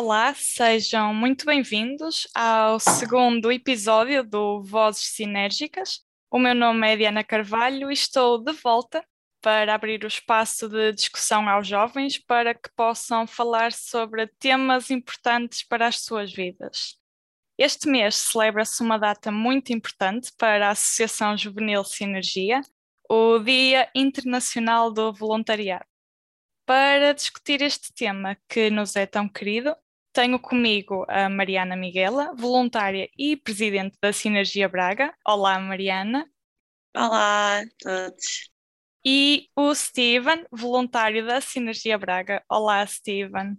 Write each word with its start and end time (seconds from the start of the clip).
Olá, 0.00 0.32
sejam 0.32 1.12
muito 1.12 1.44
bem-vindos 1.44 2.28
ao 2.32 2.78
segundo 2.78 3.50
episódio 3.50 4.22
do 4.22 4.62
Vozes 4.62 5.06
Sinérgicas. 5.16 6.04
O 6.30 6.38
meu 6.38 6.54
nome 6.54 6.88
é 6.88 6.96
Diana 6.96 7.24
Carvalho 7.24 7.90
e 7.90 7.94
estou 7.94 8.38
de 8.38 8.52
volta 8.52 9.04
para 9.40 9.74
abrir 9.74 10.04
o 10.04 10.06
espaço 10.06 10.68
de 10.68 10.92
discussão 10.92 11.48
aos 11.48 11.66
jovens 11.66 12.16
para 12.16 12.54
que 12.54 12.70
possam 12.76 13.26
falar 13.26 13.72
sobre 13.72 14.28
temas 14.38 14.88
importantes 14.88 15.64
para 15.64 15.88
as 15.88 15.98
suas 15.98 16.32
vidas. 16.32 16.96
Este 17.58 17.88
mês 17.88 18.14
celebra-se 18.14 18.80
uma 18.80 18.98
data 18.98 19.32
muito 19.32 19.72
importante 19.72 20.30
para 20.38 20.68
a 20.68 20.70
Associação 20.70 21.36
Juvenil 21.36 21.82
Sinergia, 21.82 22.60
o 23.10 23.40
Dia 23.40 23.90
Internacional 23.96 24.92
do 24.92 25.12
Voluntariado. 25.12 25.84
Para 26.64 27.14
discutir 27.14 27.62
este 27.62 27.92
tema 27.92 28.36
que 28.48 28.70
nos 28.70 28.94
é 28.94 29.04
tão 29.04 29.28
querido, 29.28 29.74
tenho 30.18 30.40
comigo 30.40 31.06
a 31.06 31.28
Mariana 31.28 31.76
Miguela, 31.76 32.34
voluntária 32.34 33.08
e 33.16 33.36
presidente 33.36 33.96
da 34.02 34.12
Sinergia 34.12 34.68
Braga. 34.68 35.14
Olá, 35.24 35.60
Mariana. 35.60 36.28
Olá 36.92 37.60
a 37.60 37.64
todos. 37.78 38.50
E 39.06 39.48
o 39.54 39.72
Steven, 39.72 40.44
voluntário 40.50 41.24
da 41.24 41.40
Sinergia 41.40 41.96
Braga. 41.96 42.42
Olá, 42.50 42.84
Steven. 42.84 43.56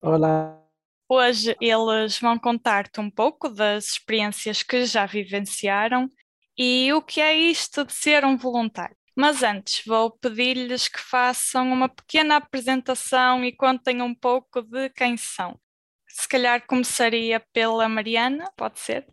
Olá. 0.00 0.58
Hoje 1.06 1.54
eles 1.60 2.18
vão 2.18 2.38
contar-te 2.38 2.98
um 3.00 3.10
pouco 3.10 3.50
das 3.50 3.88
experiências 3.88 4.62
que 4.62 4.86
já 4.86 5.04
vivenciaram 5.04 6.08
e 6.56 6.90
o 6.94 7.02
que 7.02 7.20
é 7.20 7.36
isto 7.36 7.84
de 7.84 7.92
ser 7.92 8.24
um 8.24 8.38
voluntário. 8.38 8.96
Mas 9.14 9.42
antes 9.42 9.84
vou 9.84 10.10
pedir-lhes 10.10 10.88
que 10.88 11.00
façam 11.00 11.70
uma 11.70 11.86
pequena 11.86 12.36
apresentação 12.36 13.44
e 13.44 13.54
contem 13.54 14.00
um 14.00 14.14
pouco 14.14 14.62
de 14.62 14.88
quem 14.88 15.14
são. 15.14 15.60
Se 16.18 16.26
calhar 16.26 16.66
começaria 16.66 17.38
pela 17.52 17.88
Mariana, 17.88 18.50
pode 18.56 18.80
ser? 18.80 19.06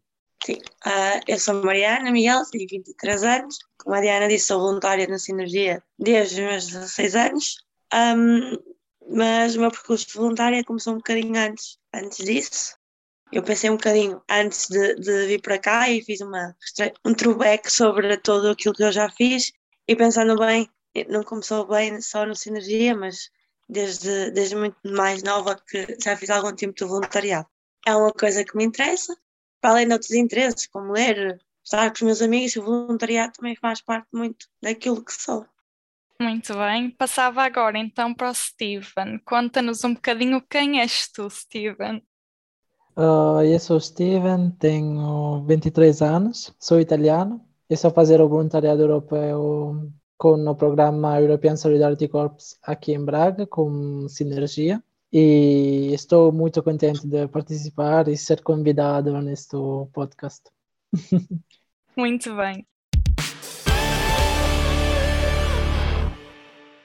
Sim, 0.44 0.58
uh, 0.88 1.22
eu 1.28 1.40
sou 1.40 1.64
Mariana 1.64 2.10
Miguel, 2.10 2.42
tenho 2.52 2.66
23 2.68 3.24
anos. 3.24 3.60
Como 3.78 3.96
a 3.96 4.02
Diana 4.02 4.28
disse, 4.28 4.48
sou 4.48 4.60
voluntária 4.60 5.06
na 5.06 5.20
Sinergia 5.20 5.84
desde 6.00 6.42
os 6.42 6.48
meus 6.48 6.66
16 6.66 7.16
anos. 7.16 7.58
Um, 7.94 8.58
mas 9.16 9.56
o 9.56 9.60
meu 9.60 9.70
percurso 9.70 10.08
de 10.08 10.14
voluntária 10.14 10.64
começou 10.64 10.94
um 10.94 10.98
bocadinho 10.98 11.40
antes, 11.40 11.78
antes 11.94 12.26
disso. 12.26 12.76
Eu 13.32 13.44
pensei 13.44 13.70
um 13.70 13.78
bocadinho 13.78 14.20
antes 14.28 14.68
de, 14.68 14.96
de 14.96 15.28
vir 15.28 15.42
para 15.44 15.60
cá 15.60 15.88
e 15.88 16.04
fiz 16.04 16.22
uma, 16.22 16.56
um 17.06 17.14
throwback 17.14 17.72
sobre 17.72 18.18
tudo 18.18 18.50
aquilo 18.50 18.74
que 18.74 18.84
eu 18.84 18.92
já 18.92 19.12
fiz 19.12 19.52
e 19.88 19.96
pensando 19.96 20.36
bem, 20.40 20.68
não 21.08 21.22
começou 21.22 21.68
bem 21.68 22.02
só 22.02 22.26
no 22.26 22.36
Sinergia, 22.36 22.96
mas 22.96 23.30
desde, 23.68 24.32
desde 24.32 24.56
muito 24.56 24.78
mais 24.84 25.24
nova 25.24 25.56
que 25.56 25.98
já 26.04 26.16
fiz 26.16 26.30
algum 26.30 26.56
tempo 26.56 26.76
de 26.76 26.86
voluntariado. 26.86 27.48
É 27.86 27.96
uma 27.96 28.12
coisa 28.12 28.44
que 28.44 28.56
me 28.56 28.64
interessa, 28.64 29.16
para 29.62 29.72
além 29.72 29.88
de 29.88 29.94
outros 29.94 30.12
interesses, 30.12 30.68
como 30.68 30.94
ler, 30.94 31.40
estar 31.64 31.90
com 31.90 31.96
os 31.96 32.02
meus 32.02 32.22
amigos, 32.22 32.56
o 32.56 32.64
voluntariado 32.64 33.34
também 33.34 33.56
faz 33.56 33.82
parte 33.82 34.08
muito 34.14 34.48
daquilo 34.62 35.04
que 35.04 35.14
sou. 35.14 35.46
Muito 36.20 36.54
bem, 36.54 36.92
passava 36.92 37.44
agora 37.44 37.78
então 37.78 38.14
para 38.14 38.30
o 38.30 38.34
Steven. 38.34 39.20
Conta-nos 39.26 39.84
um 39.84 39.94
bocadinho 39.94 40.42
quem 40.50 40.80
és 40.80 41.10
tu, 41.12 41.30
Steven. 41.30 42.02
Uh, 42.96 43.42
eu 43.44 43.60
sou 43.60 43.80
Steven, 43.80 44.52
tenho 44.52 45.44
23 45.46 46.02
anos, 46.02 46.56
sou 46.58 46.80
italiano 46.80 47.46
estou 47.70 47.90
a 47.90 47.94
fazer 47.94 48.22
o 48.22 48.30
voluntariado 48.30 48.82
europeu 48.82 49.92
com 50.18 50.48
o 50.48 50.56
programa 50.56 51.20
European 51.20 51.56
Solidarity 51.56 52.08
Corps 52.08 52.58
aqui 52.64 52.94
em 52.94 53.04
Braga, 53.04 53.46
com 53.46 54.08
Sinergia. 54.08 54.82
E 55.12 55.94
estou 55.94 56.32
muito 56.32 56.62
contente 56.62 57.08
de 57.08 57.28
participar 57.28 58.08
e 58.08 58.18
ser 58.18 58.42
convidado 58.42 59.22
neste 59.22 59.56
podcast. 59.94 60.44
Muito 61.96 62.36
bem. 62.36 62.68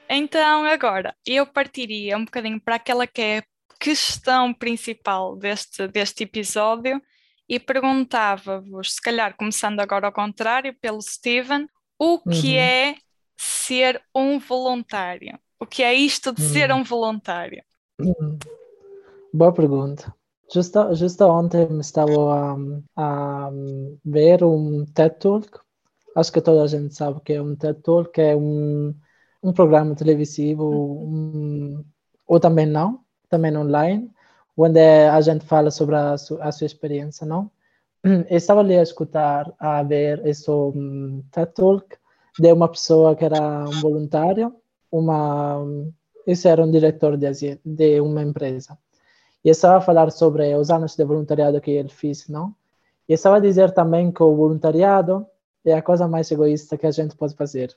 Então, 0.09 0.65
agora, 0.65 1.15
eu 1.25 1.45
partiria 1.45 2.17
um 2.17 2.25
bocadinho 2.25 2.59
para 2.59 2.75
aquela 2.75 3.07
que 3.07 3.21
é 3.21 3.37
a 3.39 3.43
questão 3.79 4.53
principal 4.53 5.35
deste, 5.35 5.87
deste 5.87 6.23
episódio, 6.23 7.01
e 7.49 7.59
perguntava-vos, 7.59 8.93
se 8.93 9.01
calhar 9.01 9.35
começando 9.35 9.79
agora 9.81 10.07
ao 10.07 10.13
contrário, 10.13 10.73
pelo 10.79 11.01
Steven, 11.01 11.67
o 11.99 12.19
que 12.19 12.53
uhum. 12.53 12.59
é 12.59 12.95
ser 13.41 14.01
um 14.15 14.37
voluntário? 14.37 15.39
O 15.59 15.65
que 15.65 15.81
é 15.81 15.93
isto 15.93 16.31
de 16.31 16.41
uhum. 16.41 16.49
ser 16.49 16.71
um 16.71 16.83
voluntário? 16.83 17.63
Uhum. 17.99 18.37
Boa 19.33 19.51
pergunta. 19.51 20.13
Justo, 20.53 20.93
justo 20.93 21.23
ontem 21.25 21.79
estava 21.79 22.55
a, 22.95 23.47
a 23.47 23.51
ver 24.05 24.43
um 24.43 24.85
TED 24.85 25.15
Talk. 25.17 25.59
Acho 26.15 26.31
que 26.31 26.41
toda 26.41 26.63
a 26.63 26.67
gente 26.67 26.93
sabe 26.93 27.19
que 27.21 27.33
é 27.33 27.41
um 27.41 27.55
TED 27.55 27.81
Talk, 27.81 28.11
que 28.11 28.21
é 28.21 28.35
um, 28.35 28.93
um 29.41 29.53
programa 29.53 29.95
televisivo, 29.95 30.63
uhum. 30.63 31.79
um, 31.79 31.85
ou 32.27 32.39
também 32.39 32.67
não, 32.67 32.99
também 33.27 33.55
online, 33.57 34.11
onde 34.55 34.79
a 34.79 35.19
gente 35.21 35.45
fala 35.45 35.71
sobre 35.71 35.95
a, 35.95 36.15
su, 36.17 36.39
a 36.41 36.51
sua 36.51 36.65
experiência, 36.67 37.25
não? 37.25 37.49
Eu 38.03 38.37
estava 38.37 38.59
ali 38.59 38.77
a 38.77 38.83
escutar, 38.83 39.51
a 39.57 39.81
ver 39.81 40.25
esse 40.27 40.49
um, 40.51 41.23
TED 41.31 41.53
Talk 41.53 42.00
de 42.39 42.51
uma 42.51 42.67
pessoa 42.69 43.15
que 43.15 43.25
era 43.25 43.65
um 43.65 43.81
voluntário, 43.81 44.53
uma, 44.91 45.63
esse 46.25 46.47
era 46.47 46.63
um 46.63 46.71
diretor 46.71 47.17
de, 47.17 47.59
de 47.63 48.01
uma 48.01 48.21
empresa. 48.21 48.77
E 49.43 49.49
estava 49.49 49.77
a 49.77 49.81
falar 49.81 50.11
sobre 50.11 50.53
os 50.55 50.69
anos 50.69 50.95
de 50.95 51.03
voluntariado 51.03 51.59
que 51.61 51.71
ele 51.71 51.89
fez, 51.89 52.27
não? 52.27 52.55
E 53.09 53.13
estava 53.13 53.37
a 53.37 53.39
dizer 53.39 53.71
também 53.71 54.11
que 54.11 54.21
o 54.21 54.35
voluntariado 54.35 55.25
é 55.65 55.73
a 55.73 55.81
coisa 55.81 56.07
mais 56.07 56.31
egoísta 56.31 56.77
que 56.77 56.87
a 56.87 56.91
gente 56.91 57.15
pode 57.15 57.35
fazer. 57.35 57.75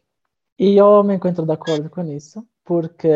E 0.59 0.77
eu 0.77 1.03
me 1.03 1.15
encontro 1.15 1.45
de 1.45 1.53
acordo 1.53 1.91
com 1.91 2.03
isso 2.05 2.47
porque 2.65 3.09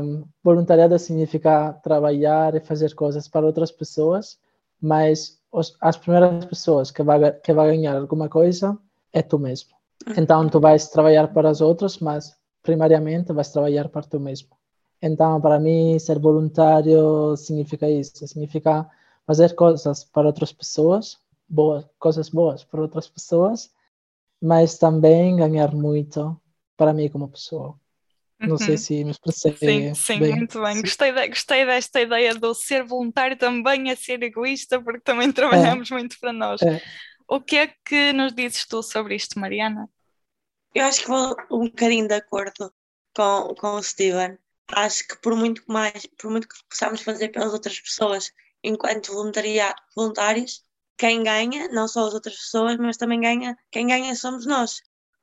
um, 0.00 0.24
voluntariado 0.42 0.98
significa 0.98 1.74
trabalhar 1.74 2.54
e 2.54 2.60
fazer 2.60 2.94
coisas 2.94 3.28
para 3.28 3.44
outras 3.44 3.70
pessoas, 3.70 4.38
mas 4.80 5.38
as 5.80 5.96
primeiras 5.96 6.44
pessoas 6.46 6.90
que 6.90 7.02
vai, 7.02 7.30
que 7.32 7.52
vai 7.52 7.68
ganhar 7.68 7.96
alguma 7.96 8.28
coisa 8.28 8.76
é 9.12 9.22
tu 9.22 9.38
mesmo. 9.38 9.70
Então, 10.16 10.48
tu 10.48 10.60
vais 10.60 10.88
trabalhar 10.88 11.28
para 11.28 11.50
os 11.50 11.60
outros, 11.60 11.98
mas 11.98 12.36
primariamente 12.62 13.32
vais 13.32 13.50
trabalhar 13.50 13.88
para 13.88 14.06
tu 14.06 14.20
mesmo. 14.20 14.56
Então, 15.00 15.40
para 15.40 15.58
mim, 15.58 15.98
ser 15.98 16.18
voluntário 16.18 17.36
significa 17.36 17.88
isso, 17.88 18.26
significa 18.26 18.88
fazer 19.26 19.54
coisas 19.54 20.04
para 20.04 20.26
outras 20.26 20.52
pessoas, 20.52 21.18
boas, 21.48 21.84
coisas 21.98 22.28
boas 22.28 22.64
para 22.64 22.80
outras 22.80 23.08
pessoas, 23.08 23.70
mas 24.40 24.78
também 24.78 25.36
ganhar 25.36 25.74
muito 25.74 26.40
para 26.76 26.92
mim 26.92 27.08
como 27.08 27.28
pessoa. 27.28 27.78
Não 28.40 28.58
sei 28.58 28.70
uhum. 28.70 28.76
se 28.76 29.04
me 29.04 29.10
expressei. 29.10 29.56
Sim, 29.56 29.94
sim, 29.94 30.18
bem. 30.18 30.36
muito 30.36 30.60
bem. 30.60 30.80
Gostei, 30.80 31.12
de, 31.12 31.28
gostei 31.28 31.64
desta 31.64 32.00
ideia 32.00 32.34
do 32.34 32.52
ser 32.54 32.82
voluntário 32.84 33.36
também 33.36 33.90
a 33.90 33.96
ser 33.96 34.22
egoísta, 34.22 34.80
porque 34.80 35.00
também 35.00 35.32
trabalhamos 35.32 35.90
é. 35.90 35.94
muito 35.94 36.18
para 36.18 36.32
nós. 36.32 36.60
É. 36.62 36.80
O 37.26 37.40
que 37.40 37.56
é 37.56 37.66
que 37.66 38.12
nos 38.12 38.34
dizes 38.34 38.66
tu 38.66 38.82
sobre 38.82 39.16
isto, 39.16 39.38
Mariana? 39.38 39.88
Eu 40.74 40.84
acho 40.84 41.02
que 41.02 41.08
vou 41.08 41.36
um 41.50 41.66
bocadinho 41.66 42.08
de 42.08 42.14
acordo 42.14 42.72
com, 43.14 43.54
com 43.54 43.76
o 43.76 43.82
Steven. 43.82 44.36
Acho 44.68 45.06
que 45.06 45.16
por 45.20 45.36
muito 45.36 45.62
mais, 45.68 46.06
por 46.18 46.30
muito 46.30 46.48
que 46.48 46.56
possamos 46.68 47.00
fazer 47.02 47.28
pelas 47.28 47.52
outras 47.52 47.80
pessoas 47.80 48.30
enquanto 48.62 49.12
voluntários, 49.94 50.62
quem 50.96 51.22
ganha, 51.22 51.68
não 51.68 51.86
só 51.86 52.06
as 52.06 52.14
outras 52.14 52.36
pessoas, 52.36 52.76
mas 52.78 52.96
também 52.96 53.20
ganha, 53.20 53.56
quem 53.70 53.86
ganha 53.86 54.14
somos 54.16 54.46
nós. 54.46 54.80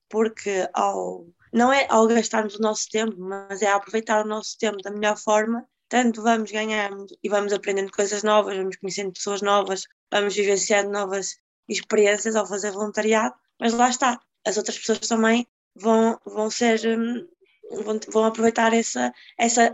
Porque 0.09 0.69
ao 0.73 1.27
não 1.53 1.71
é 1.73 1.85
ao 1.89 2.07
gastarmos 2.07 2.55
o 2.55 2.61
nosso 2.61 2.87
tempo, 2.89 3.15
mas 3.19 3.61
é 3.61 3.67
a 3.67 3.75
aproveitar 3.75 4.23
o 4.23 4.27
nosso 4.27 4.57
tempo 4.57 4.77
da 4.81 4.91
melhor 4.91 5.17
forma. 5.17 5.67
Tanto 5.89 6.21
vamos 6.21 6.49
ganhando 6.51 7.07
e 7.21 7.27
vamos 7.27 7.51
aprendendo 7.51 7.91
coisas 7.91 8.23
novas, 8.23 8.55
vamos 8.55 8.77
conhecendo 8.77 9.11
pessoas 9.11 9.41
novas, 9.41 9.83
vamos 10.09 10.33
vivenciando 10.35 10.89
novas 10.89 11.35
experiências 11.67 12.35
ao 12.35 12.45
fazer 12.45 12.71
voluntariado, 12.71 13.35
mas 13.59 13.73
lá 13.73 13.89
está, 13.89 14.19
as 14.45 14.57
outras 14.57 14.77
pessoas 14.77 14.99
também 14.99 15.47
vão, 15.75 16.19
vão 16.25 16.49
ser 16.49 16.79
hum, 16.97 17.27
vão, 17.83 17.99
vão 18.09 18.25
aproveitar 18.25 18.73
essa, 18.73 19.13
essa, 19.37 19.73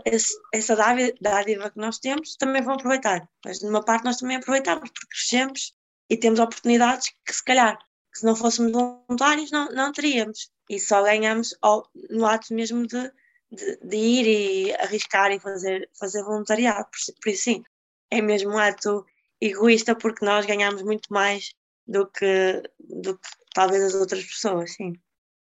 essa 0.52 0.76
dádiva 1.20 1.70
que 1.70 1.78
nós 1.78 1.98
temos, 1.98 2.36
também 2.36 2.62
vão 2.62 2.74
aproveitar. 2.74 3.28
Mas 3.44 3.58
de 3.58 3.66
uma 3.66 3.84
parte 3.84 4.04
nós 4.04 4.16
também 4.16 4.36
aproveitamos, 4.36 4.90
porque 4.90 5.08
crescemos 5.08 5.74
e 6.08 6.16
temos 6.16 6.38
oportunidades 6.38 7.12
que 7.24 7.34
se 7.34 7.44
calhar 7.44 7.78
que 8.12 8.20
se 8.20 8.26
não 8.26 8.34
fôssemos 8.34 8.72
voluntários 8.72 9.50
não, 9.50 9.68
não 9.72 9.92
teríamos. 9.92 10.50
E 10.70 10.78
só 10.80 11.02
ganhamos 11.02 11.56
ao, 11.60 11.88
no 12.10 12.26
ato 12.26 12.54
mesmo 12.54 12.86
de, 12.86 13.10
de, 13.50 13.78
de, 13.82 13.96
ir 13.96 14.26
e 14.26 14.74
arriscar 14.76 15.30
e 15.32 15.40
fazer, 15.40 15.88
fazer 15.98 16.22
voluntariado. 16.22 16.86
Por, 16.90 17.14
por 17.22 17.30
isso, 17.30 17.44
sim, 17.44 17.62
é 18.10 18.20
mesmo 18.22 18.52
um 18.52 18.58
ato 18.58 19.04
egoísta 19.40 19.94
porque 19.94 20.24
nós 20.24 20.46
ganhamos 20.46 20.82
muito 20.82 21.12
mais 21.12 21.54
do 21.88 22.06
que, 22.06 22.62
do 22.78 23.18
que 23.18 23.28
talvez 23.54 23.82
as 23.82 23.94
outras 23.94 24.22
pessoas, 24.22 24.74
sim. 24.74 24.92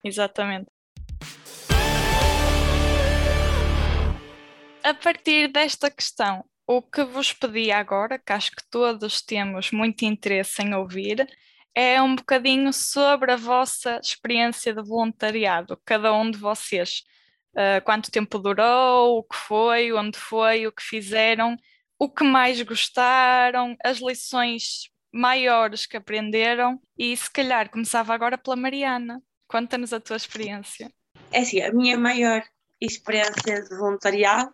Exatamente. 0.04 0.68
A 4.83 4.94
partir 4.94 5.50
desta 5.50 5.92
questão, 5.92 6.44
o 6.66 6.81
que 6.81 7.04
vos 7.04 7.33
pedi 7.33 7.72
agora, 7.72 8.18
que 8.18 8.31
acho 8.31 8.51
que 8.51 8.63
todos 8.69 9.22
temos 9.22 9.72
muito 9.72 10.04
interesse 10.06 10.62
em 10.63 10.74
ouvir, 10.74 11.28
é 11.75 12.01
um 12.01 12.16
bocadinho 12.16 12.74
sobre 12.74 13.31
a 13.31 13.36
vossa 13.36 14.00
experiência 14.01 14.74
de 14.74 14.81
voluntariado, 14.81 15.80
cada 15.86 16.13
um 16.13 16.31
de 16.31 16.38
vocês. 16.38 17.04
Uh, 17.54 17.83
quanto 17.83 18.10
tempo 18.10 18.39
durou, 18.39 19.19
o 19.19 19.24
que 19.24 19.36
foi, 19.36 19.92
onde 19.92 20.18
foi, 20.18 20.66
o 20.66 20.72
que 20.72 20.81
fizeram, 20.81 21.57
o 22.00 22.10
que 22.10 22.24
mais 22.24 22.62
gostaram, 22.62 23.75
as 23.83 24.00
lições 24.00 24.89
maiores 25.11 25.85
que 25.85 25.97
aprenderam 25.97 26.81
e 26.97 27.15
se 27.15 27.29
calhar 27.29 27.69
começava 27.69 28.13
agora 28.13 28.37
pela 28.37 28.55
Mariana. 28.55 29.21
Conta-nos 29.47 29.91
a 29.91 29.99
tua 29.99 30.15
experiência. 30.15 30.91
É 31.31 31.39
assim, 31.39 31.61
a 31.61 31.73
minha 31.73 31.97
maior 31.97 32.43
experiência 32.79 33.63
de 33.63 33.75
voluntariado 33.75 34.53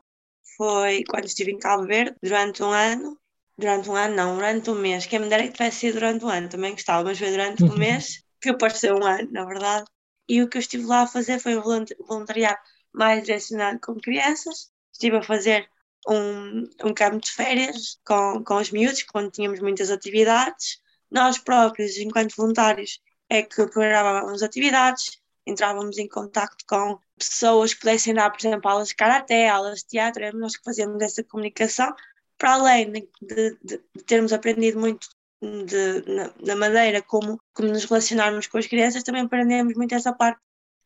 foi 0.57 1.03
quando 1.07 1.25
estive 1.25 1.51
em 1.51 1.59
Cabo 1.59 1.85
Verde 1.85 2.15
durante 2.21 2.63
um 2.63 2.71
ano. 2.71 3.17
Durante 3.57 3.89
um 3.89 3.95
ano, 3.95 4.15
não, 4.15 4.35
durante 4.35 4.69
um 4.69 4.75
mês. 4.75 5.05
Quem 5.05 5.19
me 5.19 5.29
dera 5.29 5.43
que 5.43 5.53
tivesse 5.53 5.79
sido 5.79 5.95
durante 5.95 6.23
um 6.23 6.29
ano, 6.29 6.49
também 6.49 6.71
gostava, 6.71 7.03
mas 7.03 7.17
foi 7.17 7.31
durante 7.31 7.63
um 7.63 7.75
mês, 7.75 8.23
que 8.39 8.53
pareceu 8.53 8.95
um 8.95 9.03
ano, 9.03 9.31
na 9.31 9.45
verdade. 9.45 9.85
E 10.29 10.41
o 10.43 10.49
que 10.49 10.57
eu 10.57 10.59
estive 10.59 10.85
lá 10.85 11.03
a 11.03 11.07
fazer 11.07 11.39
foi 11.39 11.57
um 11.57 11.61
voluntariado 11.61 12.59
mais 12.93 13.23
direcionado 13.23 13.79
com 13.79 13.95
crianças. 13.95 14.71
Estive 14.91 15.17
a 15.17 15.23
fazer 15.23 15.67
um, 16.07 16.63
um 16.83 16.93
campo 16.93 17.19
de 17.19 17.31
férias 17.31 17.99
com, 18.05 18.43
com 18.43 18.55
os 18.55 18.71
miúdos, 18.71 19.03
quando 19.03 19.31
tínhamos 19.31 19.59
muitas 19.59 19.89
atividades. 19.89 20.79
Nós 21.09 21.37
próprios, 21.37 21.97
enquanto 21.97 22.35
voluntários, 22.35 22.99
é 23.29 23.43
que 23.43 23.67
programávamos 23.67 24.43
atividades, 24.43 25.19
entrávamos 25.45 25.97
em 25.97 26.07
contato 26.07 26.57
com 26.67 26.99
pessoas 27.17 27.73
que 27.73 27.79
pudessem 27.79 28.13
dar, 28.13 28.29
por 28.29 28.39
exemplo, 28.39 28.69
aulas 28.69 28.89
de 28.89 28.95
karaté, 28.95 29.49
aulas 29.49 29.79
de 29.79 29.87
teatro, 29.87 30.23
éramos 30.23 30.41
nós 30.41 30.57
que 30.57 30.63
fazíamos 30.63 31.01
essa 31.01 31.23
comunicação, 31.23 31.93
para 32.37 32.53
além 32.53 32.91
de, 32.91 33.07
de, 33.21 33.57
de 33.63 34.03
termos 34.05 34.33
aprendido 34.33 34.79
muito 34.79 35.07
de, 35.41 36.03
na, 36.07 36.33
na, 36.45 36.55
maneira 36.55 37.01
como, 37.01 37.39
como 37.53 37.69
nos 37.69 37.85
relacionarmos 37.85 38.47
com 38.47 38.57
as 38.57 38.67
crianças, 38.67 39.03
também 39.03 39.23
aprendemos 39.23 39.73
muito 39.75 39.93
essa 39.93 40.13
parte 40.13 40.39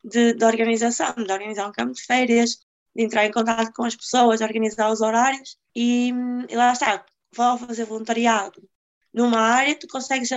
de 0.04 0.36
organização, 0.44 1.14
de 1.16 1.32
organizar 1.32 1.68
um 1.68 1.72
campo 1.72 1.94
de 1.94 2.04
férias, 2.04 2.60
de 2.96 3.04
entrar 3.04 3.26
em 3.26 3.32
contato 3.32 3.72
com 3.74 3.84
as 3.84 3.96
pessoas, 3.96 4.40
de 4.40 4.46
organizar 4.46 4.92
os 4.92 5.02
horários 5.02 5.58
e, 5.76 6.14
e 6.50 6.56
lá 6.56 6.74
está, 6.74 7.06
vou 7.36 7.58
fazer 7.58 7.86
voluntariado 7.86 8.62
numa 9.14 9.40
área, 9.40 9.78
tu 9.78 9.88
consegues 9.88 10.30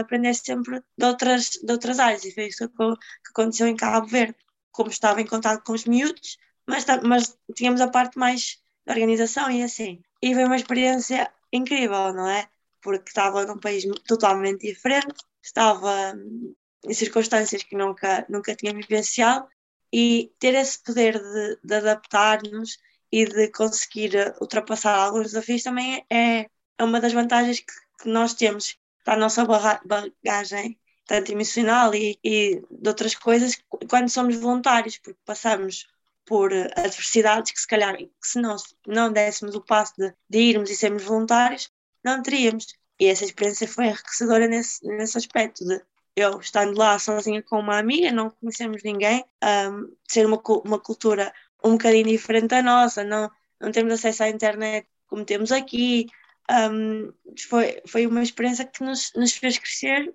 aprender 0.00 0.34
sempre 0.34 0.82
de 0.96 1.04
outras, 1.04 1.50
de 1.62 1.72
outras 1.72 1.98
áreas. 1.98 2.24
E 2.24 2.32
foi 2.32 2.46
isso 2.46 2.68
que, 2.68 3.30
aconteceu 3.30 3.66
em 3.66 3.76
Cabo 3.76 4.06
Verde. 4.06 4.36
Como 4.72 4.90
estava 4.90 5.20
em 5.20 5.26
contato 5.26 5.62
com 5.62 5.72
os 5.72 5.84
miúdos, 5.84 6.36
mas, 6.66 6.84
mas 7.02 7.36
tínhamos 7.54 7.80
a 7.80 7.88
parte 7.88 8.18
mais 8.18 8.60
da 8.84 8.92
organização 8.94 9.50
e 9.50 9.62
assim. 9.62 10.02
E 10.22 10.34
foi 10.34 10.44
uma 10.44 10.56
experiência 10.56 11.30
incrível, 11.52 12.12
não 12.12 12.28
é? 12.28 12.48
Porque 12.82 13.08
estava 13.08 13.46
num 13.46 13.58
país 13.58 13.84
totalmente 14.06 14.66
diferente, 14.66 15.14
estava 15.42 16.14
hum, 16.16 16.54
em 16.84 16.94
circunstâncias 16.94 17.62
que 17.62 17.76
nunca, 17.76 18.26
nunca 18.28 18.54
tinha 18.56 18.74
vivenciado 18.74 19.46
e 19.94 20.32
ter 20.40 20.54
esse 20.54 20.82
poder 20.82 21.14
de, 21.18 21.58
de 21.62 21.74
adaptar-nos 21.74 22.78
e 23.12 23.24
de 23.26 23.48
conseguir 23.52 24.34
ultrapassar 24.40 24.96
alguns 24.96 25.28
desafios 25.28 25.62
também 25.62 26.04
é, 26.10 26.46
é 26.78 26.84
uma 26.84 27.00
das 27.00 27.12
vantagens 27.12 27.60
que 27.60 27.72
que 28.04 28.08
nós 28.08 28.34
temos 28.34 28.78
para 29.02 29.14
a 29.14 29.18
nossa 29.18 29.44
bagagem, 29.44 30.78
tanto 31.06 31.32
emocional 31.32 31.94
e, 31.94 32.18
e 32.22 32.62
de 32.70 32.88
outras 32.88 33.14
coisas, 33.14 33.56
quando 33.88 34.08
somos 34.08 34.36
voluntários, 34.36 34.98
porque 34.98 35.18
passamos 35.24 35.86
por 36.24 36.52
adversidades 36.52 37.52
que 37.52 37.60
se 37.60 37.66
calhar, 37.66 37.96
que 37.96 38.08
se 38.22 38.40
nós 38.40 38.74
não 38.86 39.12
dessemos 39.12 39.54
o 39.54 39.60
passo 39.60 39.92
de, 39.98 40.14
de 40.28 40.38
irmos 40.38 40.70
e 40.70 40.76
sermos 40.76 41.02
voluntários, 41.02 41.70
não 42.02 42.22
teríamos. 42.22 42.66
E 42.98 43.06
essa 43.06 43.24
experiência 43.24 43.68
foi 43.68 43.86
enriquecedora 43.86 44.46
nesse, 44.46 44.86
nesse 44.86 45.18
aspecto 45.18 45.64
de 45.66 45.82
eu 46.16 46.38
estando 46.40 46.78
lá 46.78 46.98
sozinha 46.98 47.42
com 47.42 47.58
uma 47.58 47.78
amiga, 47.78 48.12
não 48.12 48.30
conhecemos 48.30 48.82
ninguém, 48.82 49.24
um, 49.42 49.94
ser 50.08 50.26
uma, 50.26 50.40
uma 50.64 50.78
cultura 50.78 51.32
um 51.62 51.72
bocadinho 51.72 52.08
diferente 52.08 52.48
da 52.48 52.62
nossa, 52.62 53.02
não, 53.04 53.30
não 53.60 53.72
temos 53.72 53.92
acesso 53.94 54.22
à 54.24 54.28
internet 54.28 54.86
como 55.06 55.24
temos 55.24 55.52
aqui, 55.52 56.06
um, 56.50 57.12
foi, 57.48 57.80
foi 57.86 58.06
uma 58.06 58.22
experiência 58.22 58.64
que 58.64 58.82
nos, 58.82 59.12
nos 59.14 59.32
fez 59.32 59.58
crescer 59.58 60.12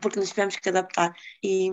porque 0.00 0.18
nos 0.18 0.30
tivemos 0.30 0.56
que 0.56 0.68
adaptar. 0.68 1.14
E, 1.42 1.70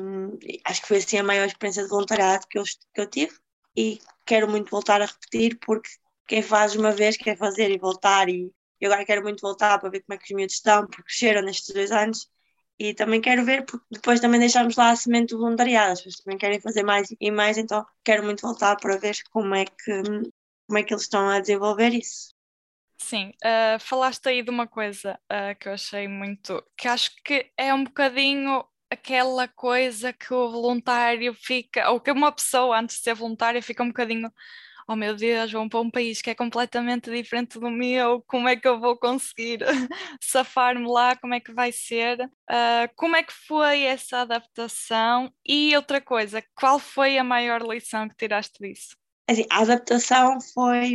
acho 0.66 0.82
que 0.82 0.88
foi 0.88 0.98
assim 0.98 1.18
a 1.18 1.24
maior 1.24 1.46
experiência 1.48 1.84
de 1.84 1.90
voluntariado 1.90 2.46
que 2.50 2.58
eu, 2.60 2.64
que 2.94 3.02
eu 3.02 3.08
tive. 3.08 3.34
E 3.76 4.00
quero 4.26 4.50
muito 4.50 4.70
voltar 4.72 5.02
a 5.02 5.06
repetir 5.06 5.58
porque 5.60 5.90
quem 6.28 6.42
faz 6.42 6.76
uma 6.76 6.92
vez 6.92 7.18
quer 7.18 7.38
fazer 7.38 7.72
e 7.72 7.78
voltar 7.78 8.30
e 8.30 8.52
eu 8.80 8.92
agora 8.92 9.06
quero 9.06 9.24
muito 9.24 9.42
voltar 9.42 9.80
para 9.80 9.90
ver 9.90 10.02
como 10.02 10.16
é 10.16 10.18
que 10.18 10.26
os 10.26 10.36
miúdos 10.36 10.56
estão 10.56 10.86
porque 10.88 11.04
cresceram 11.04 11.42
nestes 11.42 11.74
dois 11.74 11.92
anos 11.92 12.30
e 12.78 12.94
também 12.94 13.22
quero 13.22 13.46
ver 13.46 13.66
porque 13.66 13.86
depois 13.90 14.20
também 14.20 14.40
deixámos 14.40 14.76
lá 14.76 14.92
a 14.92 14.96
semente 14.96 15.34
do 15.34 15.40
voluntariado 15.40 15.94
as 15.94 16.02
pessoas 16.02 16.24
também 16.24 16.38
querem 16.38 16.60
fazer 16.60 16.84
mais 16.84 17.08
e 17.20 17.32
mais 17.32 17.58
então 17.58 17.86
quero 18.04 18.24
muito 18.24 18.42
voltar 18.42 18.76
para 18.78 18.98
ver 18.98 19.16
como 19.32 19.56
é 19.56 19.66
que 19.66 20.02
como 20.68 20.80
é 20.80 20.84
que 20.84 20.94
eles 20.94 21.04
estão 21.04 21.30
a 21.30 21.40
desenvolver 21.40 21.94
isso. 21.94 22.34
Sim, 22.98 23.32
uh, 23.44 23.80
falaste 23.80 24.28
aí 24.28 24.42
de 24.42 24.50
uma 24.50 24.68
coisa 24.68 25.20
uh, 25.32 25.58
que 25.60 25.68
eu 25.68 25.74
achei 25.74 26.08
muito, 26.08 26.64
que 26.78 26.88
acho 26.88 27.12
que 27.24 27.52
é 27.58 27.74
um 27.74 27.84
bocadinho 27.84 28.66
aquela 28.90 29.48
coisa 29.48 30.14
que 30.14 30.34
o 30.34 30.50
voluntário 30.50 31.34
fica, 31.34 31.90
ou 31.92 32.00
que 32.00 32.12
uma 32.12 32.32
pessoa 32.32 32.80
antes 32.80 32.98
de 32.98 33.04
ser 33.04 33.14
voluntária 33.14 33.62
fica 33.62 33.84
um 33.84 33.90
bocadinho, 33.90 34.32
oh 34.88 34.96
meu 34.96 35.16
Deus, 35.16 35.52
vou 35.52 35.68
para 35.70 35.80
um 35.80 35.90
país 35.90 36.22
que 36.22 36.30
é 36.30 36.36
completamente 36.36 37.12
diferente 37.12 37.60
do 37.60 37.70
meu, 37.70 38.24
como 38.28 38.48
é 38.48 38.56
que 38.56 38.68
eu 38.68 38.80
vou 38.80 38.98
conseguir 38.98 39.60
safar-me 40.22 40.88
lá, 40.88 41.16
como 41.16 41.34
é 41.34 41.40
que 41.40 41.54
vai 41.54 41.72
ser? 41.72 42.22
Uh, 42.50 42.88
como 42.96 43.16
é 43.16 43.24
que 43.24 43.34
foi 43.34 43.82
essa 43.82 44.20
adaptação? 44.20 45.32
E 45.46 45.76
outra 45.76 46.00
coisa, 46.00 46.44
qual 46.56 46.80
foi 46.80 47.18
a 47.18 47.24
maior 47.24 47.62
lição 47.62 48.08
que 48.08 48.16
tiraste 48.16 48.60
disso? 48.60 48.96
Assim, 49.28 49.46
a 49.50 49.62
adaptação 49.62 50.40
foi 50.54 50.94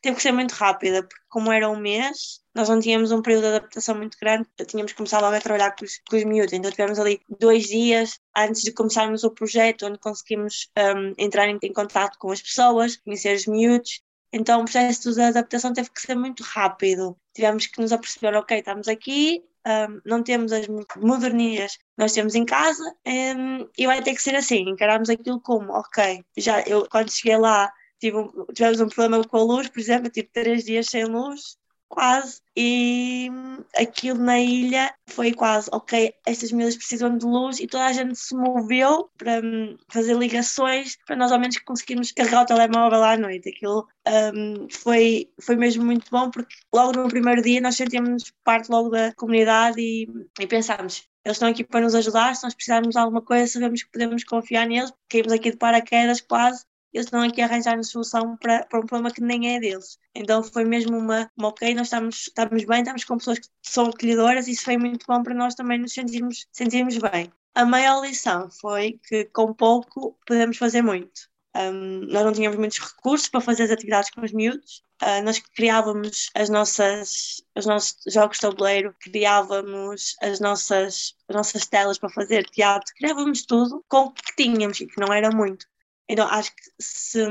teve 0.00 0.16
que 0.16 0.22
ser 0.22 0.32
muito 0.32 0.52
rápida, 0.52 1.02
porque 1.02 1.22
como 1.28 1.52
era 1.52 1.68
um 1.68 1.76
mês, 1.76 2.40
nós 2.54 2.68
não 2.68 2.80
tínhamos 2.80 3.12
um 3.12 3.22
período 3.22 3.42
de 3.42 3.48
adaptação 3.48 3.94
muito 3.94 4.16
grande, 4.20 4.48
tínhamos 4.66 4.92
que 4.92 4.96
começar 4.96 5.20
logo 5.20 5.36
a 5.36 5.40
trabalhar 5.40 5.74
com 5.76 5.84
os, 5.84 6.00
com 6.08 6.16
os 6.16 6.24
miúdos, 6.24 6.52
então 6.52 6.70
tivemos 6.70 6.98
ali 6.98 7.20
dois 7.38 7.64
dias 7.64 8.18
antes 8.36 8.62
de 8.62 8.72
começarmos 8.72 9.24
o 9.24 9.30
projeto, 9.30 9.86
onde 9.86 9.98
conseguimos 9.98 10.70
um, 10.78 11.14
entrar 11.18 11.48
em, 11.48 11.58
em 11.62 11.72
contato 11.72 12.18
com 12.18 12.30
as 12.30 12.40
pessoas, 12.40 12.96
conhecer 12.96 13.36
os 13.36 13.46
miúdos, 13.46 14.00
então 14.32 14.60
o 14.60 14.64
processo 14.64 15.12
de 15.12 15.20
adaptação 15.20 15.72
teve 15.72 15.90
que 15.90 16.00
ser 16.00 16.14
muito 16.14 16.42
rápido, 16.42 17.16
tivemos 17.34 17.66
que 17.66 17.80
nos 17.80 17.92
aperceber, 17.92 18.34
ok, 18.34 18.58
estamos 18.58 18.88
aqui, 18.88 19.44
um, 19.66 20.00
não 20.06 20.22
temos 20.22 20.52
as 20.52 20.66
modernias 20.96 21.76
que 21.76 21.84
nós 21.98 22.12
temos 22.12 22.34
em 22.34 22.46
casa 22.46 22.84
um, 23.06 23.68
e 23.76 23.86
vai 23.86 24.02
ter 24.02 24.14
que 24.14 24.22
ser 24.22 24.34
assim, 24.34 24.68
encaramos 24.68 25.10
aquilo 25.10 25.40
como, 25.40 25.72
ok, 25.72 26.24
já 26.36 26.62
eu 26.62 26.88
quando 26.88 27.12
cheguei 27.12 27.36
lá 27.36 27.70
tive 28.00 28.16
um, 28.16 28.46
tivemos 28.54 28.80
um 28.80 28.88
problema 28.88 29.22
com 29.24 29.36
a 29.36 29.42
luz, 29.42 29.68
por 29.68 29.78
exemplo, 29.78 30.10
tive 30.10 30.28
três 30.32 30.64
dias 30.64 30.86
sem 30.86 31.04
luz, 31.04 31.58
quase, 31.90 32.40
e 32.56 33.28
aquilo 33.76 34.18
na 34.20 34.38
ilha 34.38 34.94
foi 35.08 35.32
quase, 35.32 35.68
ok, 35.72 36.14
estas 36.24 36.52
miúdas 36.52 36.76
precisam 36.76 37.18
de 37.18 37.26
luz 37.26 37.58
e 37.58 37.66
toda 37.66 37.84
a 37.86 37.92
gente 37.92 38.16
se 38.16 38.34
moveu 38.34 39.10
para 39.18 39.40
hum, 39.44 39.76
fazer 39.90 40.16
ligações 40.16 40.96
para 41.04 41.16
nós 41.16 41.32
ao 41.32 41.40
menos 41.40 41.58
conseguirmos 41.58 42.12
carregar 42.12 42.42
o 42.42 42.46
telemóvel 42.46 43.02
à 43.02 43.16
noite. 43.16 43.48
Aquilo 43.48 43.88
um, 44.06 44.68
foi, 44.70 45.30
foi 45.40 45.56
mesmo 45.56 45.84
muito 45.84 46.08
bom 46.12 46.30
porque 46.30 46.54
logo 46.72 46.92
no 46.92 47.08
primeiro 47.08 47.42
dia 47.42 47.60
nós 47.60 47.74
sentíamos 47.76 48.32
parte 48.44 48.70
logo 48.70 48.90
da 48.90 49.12
comunidade 49.14 49.80
e, 49.80 50.08
e 50.38 50.46
pensámos, 50.46 51.08
eles 51.24 51.36
estão 51.36 51.48
aqui 51.48 51.64
para 51.64 51.80
nos 51.80 51.96
ajudar, 51.96 52.36
se 52.36 52.44
nós 52.44 52.54
precisarmos 52.54 52.94
de 52.94 52.98
alguma 52.98 53.20
coisa, 53.20 53.48
sabemos 53.48 53.82
que 53.82 53.90
podemos 53.90 54.22
confiar 54.22 54.66
neles, 54.66 54.92
caímos 55.08 55.32
aqui 55.32 55.50
de 55.50 55.56
paraquedas 55.56 56.20
quase 56.20 56.64
eles 56.92 57.06
estão 57.06 57.22
aqui 57.22 57.40
a 57.40 57.46
arranjar 57.46 57.82
solução 57.84 58.36
para, 58.36 58.64
para 58.66 58.80
um 58.80 58.86
problema 58.86 59.12
que 59.12 59.20
nem 59.20 59.54
é 59.56 59.60
deles. 59.60 59.98
Então 60.14 60.42
foi 60.42 60.64
mesmo 60.64 60.96
uma, 60.96 61.30
uma 61.36 61.48
ok, 61.48 61.74
nós 61.74 61.86
estamos, 61.86 62.28
estamos 62.28 62.64
bem, 62.64 62.80
estamos 62.80 63.04
com 63.04 63.18
pessoas 63.18 63.38
que 63.38 63.48
são 63.62 63.86
acolhedoras 63.86 64.48
isso 64.48 64.64
foi 64.64 64.76
muito 64.76 65.06
bom 65.06 65.22
para 65.22 65.34
nós 65.34 65.54
também 65.54 65.78
nos 65.78 65.92
sentirmos, 65.92 66.46
sentirmos 66.52 66.98
bem. 66.98 67.32
A 67.54 67.64
maior 67.64 68.02
lição 68.02 68.48
foi 68.50 69.00
que 69.06 69.24
com 69.26 69.52
pouco 69.52 70.16
podemos 70.26 70.56
fazer 70.56 70.82
muito. 70.82 71.30
Um, 71.56 72.06
nós 72.06 72.24
não 72.24 72.32
tínhamos 72.32 72.58
muitos 72.58 72.78
recursos 72.78 73.28
para 73.28 73.40
fazer 73.40 73.64
as 73.64 73.70
atividades 73.70 74.10
com 74.10 74.24
os 74.24 74.32
miúdos. 74.32 74.84
Uh, 75.02 75.22
nós 75.24 75.38
criávamos 75.38 76.30
as 76.34 76.48
nossas, 76.48 77.42
os 77.56 77.66
nossos 77.66 77.96
jogos 78.06 78.36
de 78.36 78.42
tabuleiro, 78.42 78.94
criávamos 79.00 80.14
as 80.22 80.38
nossas, 80.40 81.16
as 81.28 81.34
nossas 81.34 81.66
telas 81.66 81.98
para 81.98 82.10
fazer 82.10 82.44
teatro, 82.50 82.92
criávamos 82.96 83.44
tudo 83.46 83.84
com 83.88 84.04
o 84.04 84.12
que 84.12 84.36
tínhamos 84.36 84.80
e 84.80 84.86
que 84.86 85.00
não 85.00 85.12
era 85.12 85.30
muito. 85.34 85.66
Então 86.10 86.26
acho 86.28 86.50
que 86.56 86.62
se, 86.80 87.24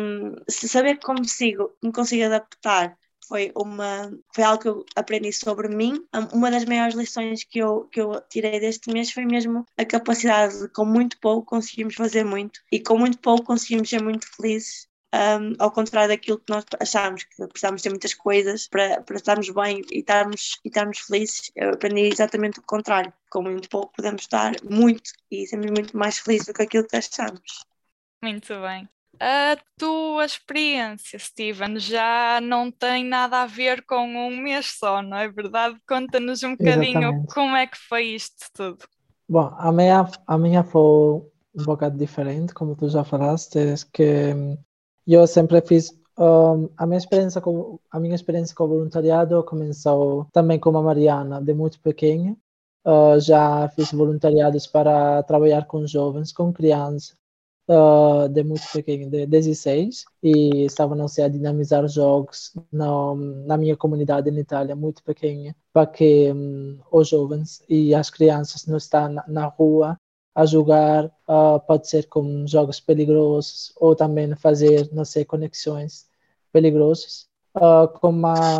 se 0.50 0.70
saber 0.70 0.96
que 0.96 1.06
consigo, 1.06 1.76
me 1.84 1.92
consigo 1.92 2.24
adaptar 2.24 2.98
foi, 3.28 3.52
uma, 3.54 4.10
foi 4.34 4.44
algo 4.44 4.62
que 4.62 4.70
eu 4.70 4.86
aprendi 4.96 5.34
sobre 5.34 5.68
mim. 5.68 6.02
Uma 6.34 6.50
das 6.50 6.64
maiores 6.64 6.96
lições 6.96 7.44
que 7.44 7.60
eu, 7.60 7.84
que 7.92 8.00
eu 8.00 8.22
tirei 8.30 8.58
deste 8.60 8.92
mês 8.92 9.12
foi 9.12 9.26
mesmo 9.26 9.66
a 9.78 9.86
capacidade 9.86 10.60
de, 10.62 10.70
com 10.70 10.86
muito 10.86 11.20
pouco, 11.20 11.46
conseguimos 11.46 11.96
fazer 11.96 12.24
muito 12.24 12.62
e 12.72 12.80
com 12.80 12.98
muito 12.98 13.20
pouco 13.20 13.44
conseguimos 13.44 13.90
ser 13.90 14.02
muito 14.02 14.26
felizes 14.34 14.88
um, 15.14 15.56
ao 15.60 15.72
contrário 15.72 16.10
daquilo 16.10 16.40
que 16.40 16.54
nós 16.54 16.64
achámos, 16.80 17.24
que 17.24 17.48
precisávamos 17.48 17.82
ter 17.82 17.90
muitas 17.90 18.14
coisas 18.14 18.68
para, 18.68 19.02
para 19.02 19.18
estarmos 19.18 19.50
bem 19.50 19.82
e 19.92 20.00
estarmos, 20.00 20.58
e 20.64 20.70
estarmos 20.70 21.00
felizes. 21.00 21.52
Eu 21.56 21.72
aprendi 21.72 22.02
exatamente 22.04 22.60
o 22.60 22.64
contrário. 22.64 23.12
Com 23.30 23.44
muito 23.44 23.68
pouco 23.70 23.94
podemos 23.94 24.22
estar 24.22 24.54
muito 24.64 25.12
e 25.30 25.46
sermos 25.46 25.72
muito 25.72 25.98
mais 25.98 26.20
felizes 26.20 26.48
do 26.48 26.54
que 26.54 26.64
aquilo 26.64 26.88
que 26.88 26.96
achamos. 26.96 27.69
Muito 28.22 28.54
bem. 28.62 28.88
A 29.22 29.58
tua 29.78 30.24
experiência, 30.24 31.20
Steven, 31.20 31.78
já 31.78 32.40
não 32.42 32.72
tem 32.72 33.04
nada 33.04 33.42
a 33.42 33.46
ver 33.46 33.84
com 33.86 34.06
um 34.06 34.38
mês 34.38 34.78
só, 34.80 35.02
não 35.02 35.18
é 35.18 35.28
verdade? 35.28 35.78
Conta-nos 35.88 36.42
um 36.44 36.52
bocadinho 36.56 37.00
Exatamente. 37.00 37.34
como 37.34 37.56
é 37.56 37.68
que 37.68 37.78
foi 37.78 38.04
isto 38.04 38.46
tudo. 38.54 38.86
Bom, 39.28 39.54
a 39.58 39.72
minha, 39.72 40.10
a 40.26 40.38
minha 40.38 40.64
foi 40.64 40.82
um 40.82 41.64
bocado 41.66 41.98
diferente, 41.98 42.54
como 42.54 42.76
tu 42.76 42.88
já 42.88 43.04
falaste, 43.04 43.58
é 43.58 43.76
que 43.92 44.34
hum, 44.34 44.58
eu 45.06 45.28
sempre 45.28 45.62
fiz 45.62 45.92
um, 46.18 46.70
a 46.78 46.86
minha 46.86 46.98
experiência 46.98 47.40
com 47.40 47.80
a 47.90 48.00
minha 48.00 48.16
experiência 48.16 48.56
com 48.56 48.66
o 48.66 48.68
voluntariado 48.68 49.42
começou 49.44 50.28
também 50.34 50.60
com 50.60 50.76
a 50.78 50.82
Mariana, 50.82 51.42
de 51.42 51.54
muito 51.54 51.80
pequena. 51.82 52.36
Uh, 52.86 53.20
já 53.20 53.70
fiz 53.70 53.92
voluntariados 53.92 54.66
para 54.66 55.24
trabalhar 55.24 55.66
com 55.66 55.86
jovens, 55.86 56.32
com 56.32 56.52
crianças, 56.52 57.16
uh, 57.70 58.28
de 58.28 58.44
muito 58.44 58.64
pequeno, 58.74 59.10
de 59.10 59.26
16, 59.28 60.06
e 60.24 60.66
estávamos 60.66 61.18
a 61.20 61.28
dinamizar 61.28 61.88
jogos 61.88 62.54
na, 62.72 63.16
na 63.46 63.58
minha 63.58 63.78
comunidade 63.78 64.32
na 64.32 64.40
Itália, 64.40 64.76
muito 64.76 65.04
pequena, 65.04 65.56
para 65.72 65.88
que 65.88 66.32
um, 66.32 66.80
os 66.92 67.08
jovens 67.08 67.64
e 67.70 67.94
as 67.94 68.10
crianças 68.10 68.66
não 68.66 68.78
estão 68.78 69.10
na, 69.10 69.24
na 69.28 69.46
rua 69.46 69.98
a 70.34 70.46
jogar, 70.46 71.06
uh, 71.06 71.60
pode 71.68 71.88
ser 71.90 72.08
com 72.08 72.48
jogos 72.48 72.80
perigosos, 72.80 73.72
ou 73.78 73.96
também 73.96 74.36
fazer, 74.36 74.90
não 74.92 75.06
sei, 75.06 75.24
conexões 75.24 76.08
perigrosas. 76.52 77.28
Uh, 77.56 77.88
como, 78.00 78.28
a, 78.28 78.60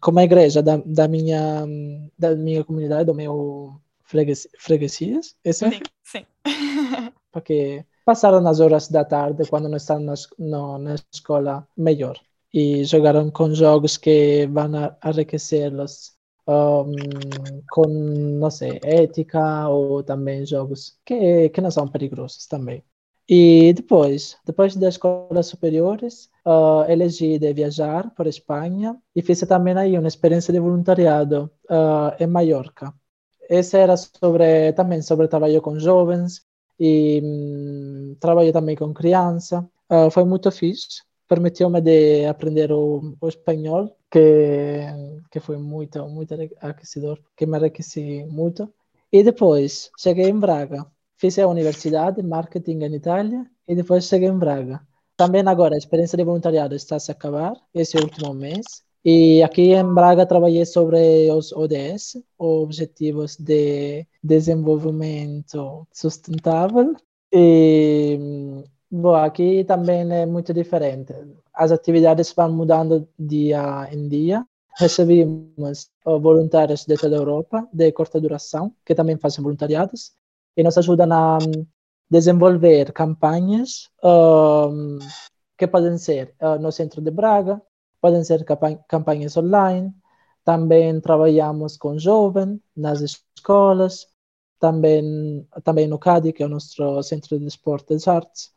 como 0.00 0.18
a 0.18 0.24
igreja 0.24 0.62
da, 0.62 0.76
da, 0.84 1.08
minha, 1.08 1.66
da 2.18 2.36
minha 2.36 2.62
comunidade, 2.62 3.06
do 3.06 3.14
meu 3.14 3.80
freguesias, 4.58 5.34
esse 5.42 5.70
sim, 5.70 5.80
sim. 6.04 6.26
porque 7.32 7.84
passaram 8.10 8.44
as 8.48 8.58
horas 8.58 8.88
da 8.88 9.04
tarde 9.04 9.48
quando 9.48 9.68
não 9.68 9.76
estão 9.76 10.00
na, 10.00 10.14
no, 10.36 10.78
na 10.78 10.96
escola 11.14 11.64
melhor 11.76 12.18
e 12.52 12.82
jogaram 12.82 13.30
com 13.30 13.54
jogos 13.54 13.96
que 13.96 14.48
vão 14.48 14.72
enriquecê-los 15.04 16.16
um, 16.44 16.92
com, 17.70 17.86
não 17.86 18.50
sei, 18.50 18.80
ética 18.82 19.68
ou 19.68 20.02
também 20.02 20.44
jogos 20.44 20.98
que, 21.04 21.50
que 21.50 21.60
não 21.60 21.70
são 21.70 21.86
perigosos 21.86 22.48
também. 22.48 22.82
E 23.28 23.72
depois, 23.74 24.36
depois 24.44 24.74
das 24.74 24.94
escolas 24.94 25.46
superiores, 25.46 26.28
uh, 26.44 26.90
elegi 26.90 27.38
de 27.38 27.52
viajar 27.54 28.12
para 28.16 28.28
a 28.28 28.30
Espanha 28.36 28.96
e 29.14 29.22
fiz 29.22 29.38
também 29.42 29.78
aí 29.78 29.96
uma 29.96 30.08
experiência 30.08 30.52
de 30.52 30.58
voluntariado 30.58 31.48
uh, 31.70 32.12
em 32.18 32.26
Maiorca. 32.26 32.92
Essa 33.48 33.78
era 33.78 33.96
sobre 33.96 34.72
também 34.72 35.00
sobre 35.00 35.28
trabalho 35.28 35.62
com 35.62 35.78
jovens 35.78 36.49
e 36.80 37.20
um, 37.22 38.16
trabalho 38.18 38.52
também 38.52 38.74
com 38.74 38.94
criança. 38.94 39.68
Uh, 39.90 40.10
foi 40.10 40.24
muito 40.24 40.50
fixe. 40.50 41.02
Permitiu-me 41.28 41.80
de 41.80 42.24
aprender 42.26 42.72
o, 42.72 43.16
o 43.20 43.28
espanhol, 43.28 43.96
que, 44.10 44.86
que 45.30 45.38
foi 45.38 45.58
muito, 45.58 46.08
muito 46.08 46.34
aquecedor, 46.60 47.20
que 47.36 47.46
me 47.46 47.58
enriqueci 47.58 48.24
muito. 48.24 48.72
E 49.12 49.22
depois 49.22 49.90
cheguei 49.98 50.28
em 50.30 50.38
Braga. 50.38 50.86
Fiz 51.16 51.38
a 51.38 51.46
universidade, 51.46 52.22
marketing 52.22 52.82
em 52.84 52.94
Itália, 52.94 53.46
e 53.68 53.76
depois 53.76 54.06
cheguei 54.06 54.28
em 54.28 54.38
Braga. 54.38 54.80
Também 55.16 55.46
agora 55.46 55.74
a 55.74 55.78
experiência 55.78 56.16
de 56.16 56.24
voluntariado 56.24 56.74
está 56.74 56.96
a 56.96 57.12
acabar, 57.12 57.52
esse 57.74 57.96
último 57.98 58.32
mês. 58.32 58.82
E 59.02 59.42
aqui 59.42 59.72
em 59.72 59.94
Braga 59.94 60.26
trabalhei 60.26 60.66
sobre 60.66 61.30
os 61.32 61.52
ODS, 61.52 62.18
Objetivos 62.38 63.36
de 63.38 64.06
Desenvolvimento 64.22 65.86
Sustentável. 65.90 66.94
E 67.32 68.18
bom, 68.90 69.14
aqui 69.14 69.64
também 69.64 70.12
é 70.12 70.26
muito 70.26 70.52
diferente. 70.52 71.14
As 71.54 71.72
atividades 71.72 72.32
vão 72.34 72.52
mudando 72.52 73.08
dia 73.18 73.88
em 73.90 74.06
dia. 74.06 74.44
Recebemos 74.76 75.90
voluntários 76.04 76.84
de 76.84 76.96
toda 76.96 77.16
a 77.16 77.20
Europa, 77.20 77.66
de 77.72 77.92
curta 77.92 78.20
duração, 78.20 78.74
que 78.84 78.94
também 78.94 79.16
fazem 79.16 79.42
voluntariados, 79.42 80.12
e 80.56 80.62
nos 80.62 80.76
ajudam 80.76 81.10
a 81.10 81.38
desenvolver 82.10 82.92
campanhas 82.92 83.88
um, 84.04 84.98
que 85.56 85.66
podem 85.66 85.96
ser 85.96 86.34
uh, 86.40 86.58
no 86.58 86.72
centro 86.72 87.00
de 87.00 87.10
Braga, 87.10 87.62
podem 88.00 88.24
ser 88.24 88.44
campanhas 88.88 89.36
online, 89.36 89.92
também 90.44 91.00
trabalhamos 91.00 91.76
com 91.76 91.98
jovens 91.98 92.58
nas 92.76 93.00
escolas, 93.00 94.06
também, 94.58 95.46
também 95.64 95.88
no 95.88 95.98
CADI, 95.98 96.32
que 96.32 96.44
o 96.44 96.48
nosso 96.48 97.02
Centro 97.02 97.38
de 97.38 97.46
Esportes 97.46 98.04
e 98.04 98.10
Artes. 98.10 98.52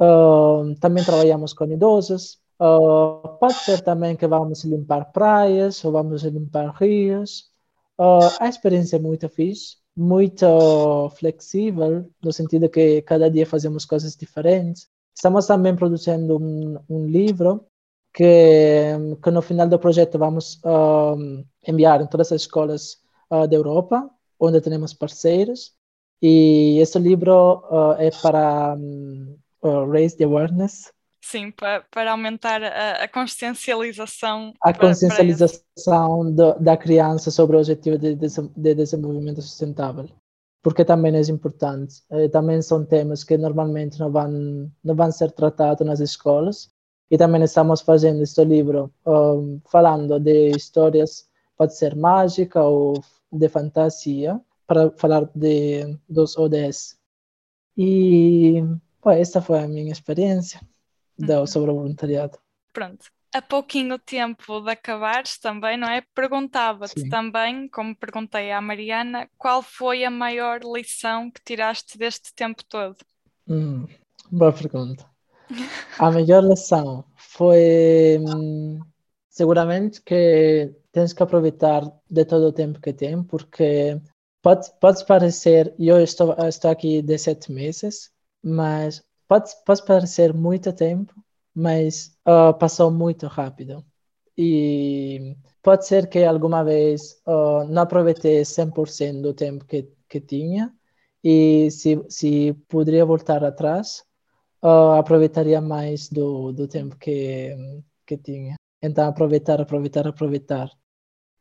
Uh, 0.00 0.74
também 0.80 1.04
trabalhamos 1.04 1.52
com 1.52 1.64
idosos. 1.66 2.38
Uh, 2.60 3.28
pode 3.38 3.54
ser 3.54 3.80
também 3.82 4.16
que 4.16 4.26
vamos 4.26 4.64
limpar 4.64 5.12
praias 5.12 5.84
ou 5.84 5.92
vamos 5.92 6.22
limpar 6.24 6.74
rios. 6.74 7.50
Uh, 7.98 8.30
a 8.40 8.48
experiência 8.48 8.96
é 8.96 8.98
muito 8.98 9.28
fixe, 9.28 9.76
muito 9.96 11.10
flexível, 11.10 12.10
no 12.22 12.32
sentido 12.32 12.68
que 12.68 13.02
cada 13.02 13.30
dia 13.30 13.46
fazemos 13.46 13.84
coisas 13.84 14.16
diferentes. 14.16 14.88
Estamos 15.14 15.46
também 15.46 15.76
produzindo 15.76 16.36
um, 16.38 16.78
um 16.88 17.06
livro 17.06 17.64
que, 18.14 18.92
que, 19.22 19.30
no 19.30 19.42
final 19.42 19.68
do 19.68 19.78
projeto 19.78 20.18
vamos 20.18 20.60
enviar 21.66 22.00
em 22.00 22.06
todas 22.06 22.30
as 22.32 22.42
escolas 22.42 22.98
da 23.28 23.54
Europa, 23.54 24.08
onde 24.38 24.60
temos 24.60 24.94
parceiros. 24.94 25.72
E 26.22 26.78
esse 26.80 26.98
livro 26.98 27.64
é 27.98 28.10
para 28.22 28.76
um, 28.78 29.36
raise 29.90 30.16
the 30.16 30.24
awareness. 30.24 30.92
Sim, 31.24 31.50
para, 31.52 31.82
para 31.90 32.12
aumentar 32.12 32.62
a, 32.62 33.04
a 33.04 33.08
consciencialização. 33.08 34.52
A 34.62 34.72
para, 34.72 34.88
consciencialização 34.88 36.34
para 36.36 36.52
do, 36.52 36.60
da 36.60 36.76
criança 36.76 37.30
sobre 37.30 37.56
o 37.56 37.60
objetivo 37.60 37.96
de, 37.96 38.14
de, 38.14 38.26
de, 38.28 38.74
desenvolvimento 38.74 39.40
sustentável. 39.40 40.06
Porque 40.62 40.84
também 40.84 41.16
é 41.16 41.20
importante. 41.22 42.02
Eh, 42.10 42.28
também 42.28 42.60
são 42.60 42.84
temas 42.84 43.24
que 43.24 43.38
normalmente 43.38 43.98
não 43.98 44.12
vão, 44.12 44.70
não 44.82 44.94
vão 44.94 45.10
ser 45.10 45.30
tratados 45.32 45.86
nas 45.86 46.00
escolas. 46.00 46.70
E 47.10 47.18
também 47.18 47.42
estamos 47.42 47.80
fazendo 47.82 48.22
este 48.22 48.44
livro 48.44 48.92
um, 49.06 49.60
falando 49.70 50.18
de 50.18 50.50
histórias, 50.50 51.28
pode 51.56 51.76
ser 51.76 51.94
mágica 51.94 52.62
ou 52.62 53.02
de 53.30 53.48
fantasia, 53.48 54.40
para 54.66 54.90
falar 54.92 55.28
de, 55.34 55.98
dos 56.08 56.36
ODS. 56.36 56.98
E 57.76 58.62
pô, 59.00 59.10
essa 59.10 59.42
foi 59.42 59.60
a 59.60 59.68
minha 59.68 59.92
experiência 59.92 60.60
uhum. 61.18 61.46
sobre 61.46 61.70
o 61.70 61.74
voluntariado. 61.74 62.38
Pronto. 62.72 63.06
A 63.32 63.42
pouquinho 63.42 63.98
tempo 63.98 64.60
de 64.60 64.70
acabares 64.70 65.38
também, 65.38 65.76
não 65.76 65.88
é? 65.88 66.00
Perguntava-te 66.14 67.08
também, 67.08 67.66
como 67.66 67.96
perguntei 67.96 68.52
à 68.52 68.60
Mariana, 68.60 69.28
qual 69.36 69.60
foi 69.60 70.04
a 70.04 70.10
maior 70.10 70.60
lição 70.62 71.28
que 71.32 71.42
tiraste 71.44 71.98
deste 71.98 72.32
tempo 72.32 72.62
todo? 72.64 72.96
Hum, 73.48 73.88
boa 74.30 74.52
pergunta. 74.52 75.04
A 75.98 76.10
melhor 76.10 76.42
lição 76.42 77.04
foi 77.16 78.18
hum, 78.20 78.80
seguramente 79.28 80.02
que 80.02 80.74
tens 80.92 81.12
que 81.12 81.22
aproveitar 81.22 81.82
de 82.08 82.24
todo 82.24 82.46
o 82.46 82.52
tempo 82.52 82.80
que 82.80 82.92
tem, 82.92 83.22
porque 83.22 84.00
pode, 84.42 84.70
pode 84.80 85.04
parecer, 85.06 85.74
eu 85.78 86.00
estou, 86.02 86.34
estou 86.48 86.70
aqui 86.70 87.02
de 87.02 87.18
sete 87.18 87.52
meses, 87.52 88.10
mas 88.42 89.02
pode, 89.28 89.50
pode 89.64 89.84
parecer 89.84 90.32
muito 90.32 90.72
tempo, 90.72 91.14
mas 91.54 92.16
uh, 92.26 92.54
passou 92.58 92.90
muito 92.90 93.26
rápido. 93.26 93.84
E 94.36 95.36
pode 95.62 95.86
ser 95.86 96.08
que 96.08 96.24
alguma 96.24 96.64
vez 96.64 97.20
uh, 97.26 97.64
não 97.68 97.82
aproveitei 97.82 98.44
100% 98.44 99.22
do 99.22 99.32
tempo 99.34 99.64
que, 99.64 99.88
que 100.08 100.20
tinha, 100.20 100.72
e 101.22 101.70
se, 101.70 102.04
se 102.08 102.52
poderia 102.68 103.04
voltar 103.04 103.44
atrás, 103.44 104.04
uh, 104.64 104.98
aproveitaria 104.98 105.60
mais 105.60 106.08
do, 106.08 106.52
do 106.52 106.66
tempo 106.66 106.96
que, 106.96 107.54
que 108.06 108.16
tinha. 108.16 108.56
Então, 108.82 109.06
aproveitar, 109.08 109.60
aproveitar, 109.60 110.06
aproveitar. 110.06 110.70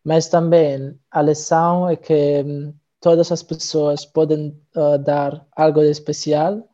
Mas 0.04 0.28
também 0.28 1.00
a 1.10 1.22
lição 1.22 1.90
é 1.90 1.96
que 1.96 2.44
hum, 2.44 2.74
todas 3.00 3.32
as 3.32 3.42
pessoas 3.42 4.06
podem 4.06 4.50
uh, 4.76 4.98
dar 4.98 5.46
algo 5.56 5.80
de 5.82 5.90
especial, 5.90 6.68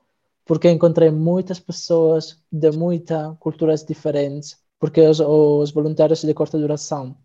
porque 0.46 0.70
encontrei 0.70 1.12
muitas 1.12 1.60
pessoas 1.60 2.42
de 2.52 2.72
muitas 2.72 3.38
culturas 3.40 3.86
diferentes, 3.86 4.58
porque 4.80 5.02
os, 5.02 5.20
os 5.20 5.72
voluntários 5.72 6.22
de 6.24 6.34
curta 6.34 6.58
duração 6.58 7.16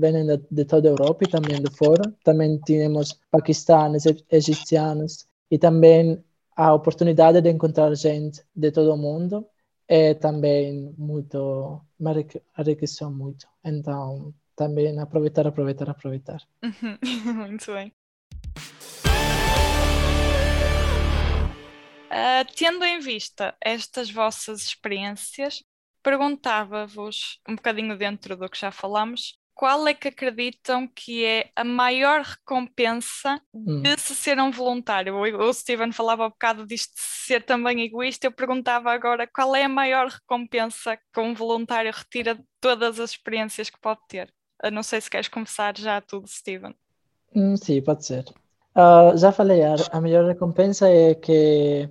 vêm 0.00 0.26
de, 0.26 0.38
de, 0.50 0.64
toda 0.64 0.88
a 0.88 0.92
Europa 0.92 1.24
e 1.24 1.30
também 1.30 1.62
de 1.62 1.70
fora. 1.76 2.12
Também 2.24 2.58
temos 2.60 3.18
paquistanos, 3.30 4.04
egipcianos 4.30 5.26
e 5.50 5.58
também 5.58 6.24
a 6.56 6.72
oportunidade 6.72 7.42
de 7.42 7.50
encontrar 7.50 7.94
gente 7.94 8.42
de 8.54 8.72
todo 8.72 8.94
o 8.94 8.96
mundo 8.96 9.46
é 9.86 10.14
também 10.14 10.94
muito, 10.96 11.80
me 12.00 12.26
enriqueceu 12.58 13.10
muito. 13.10 13.46
Então, 13.62 14.34
também 14.56 14.98
aproveitar, 14.98 15.46
aproveitar, 15.46 15.90
aproveitar. 15.90 16.40
muito 17.36 17.72
bem. 17.72 17.92
Uh, 22.06 22.46
tendo 22.56 22.84
em 22.84 23.00
vista 23.00 23.54
estas 23.60 24.10
vossas 24.10 24.62
experiências, 24.62 25.62
perguntava-vos, 26.02 27.38
um 27.46 27.54
bocadinho 27.54 27.98
dentro 27.98 28.34
do 28.34 28.48
que 28.48 28.58
já 28.58 28.72
falamos, 28.72 29.38
qual 29.56 29.88
é 29.88 29.94
que 29.94 30.08
acreditam 30.08 30.86
que 30.86 31.24
é 31.24 31.50
a 31.56 31.64
maior 31.64 32.20
recompensa 32.20 33.40
hum. 33.54 33.80
de 33.80 33.98
se 33.98 34.14
ser 34.14 34.38
um 34.38 34.50
voluntário? 34.50 35.16
O, 35.16 35.52
Steven 35.52 35.92
falava 35.92 36.26
um 36.26 36.28
bocado 36.28 36.66
disto 36.66 36.94
de 36.94 37.00
ser 37.00 37.42
também 37.42 37.80
egoísta, 37.80 38.26
eu 38.26 38.32
perguntava 38.32 38.92
agora 38.92 39.26
qual 39.26 39.56
é 39.56 39.64
a 39.64 39.68
maior 39.68 40.08
recompensa 40.08 40.98
que 41.10 41.20
um 41.20 41.34
voluntário 41.34 41.90
retira 41.90 42.34
de 42.34 42.44
todas 42.60 43.00
as 43.00 43.12
experiências 43.12 43.70
que 43.70 43.80
pode 43.80 44.00
ter? 44.06 44.30
Eu 44.62 44.70
não 44.70 44.82
sei 44.82 45.00
se 45.00 45.08
queres 45.08 45.28
começar 45.28 45.76
já 45.76 46.02
tudo, 46.02 46.28
Steven. 46.28 46.74
Hum, 47.34 47.56
sim, 47.56 47.80
pode 47.80 48.04
ser. 48.04 48.26
Uh, 48.76 49.16
já 49.16 49.32
falei, 49.32 49.62
a, 49.64 49.74
a 49.90 50.00
melhor 50.02 50.26
recompensa 50.26 50.86
é 50.86 51.14
que 51.14 51.88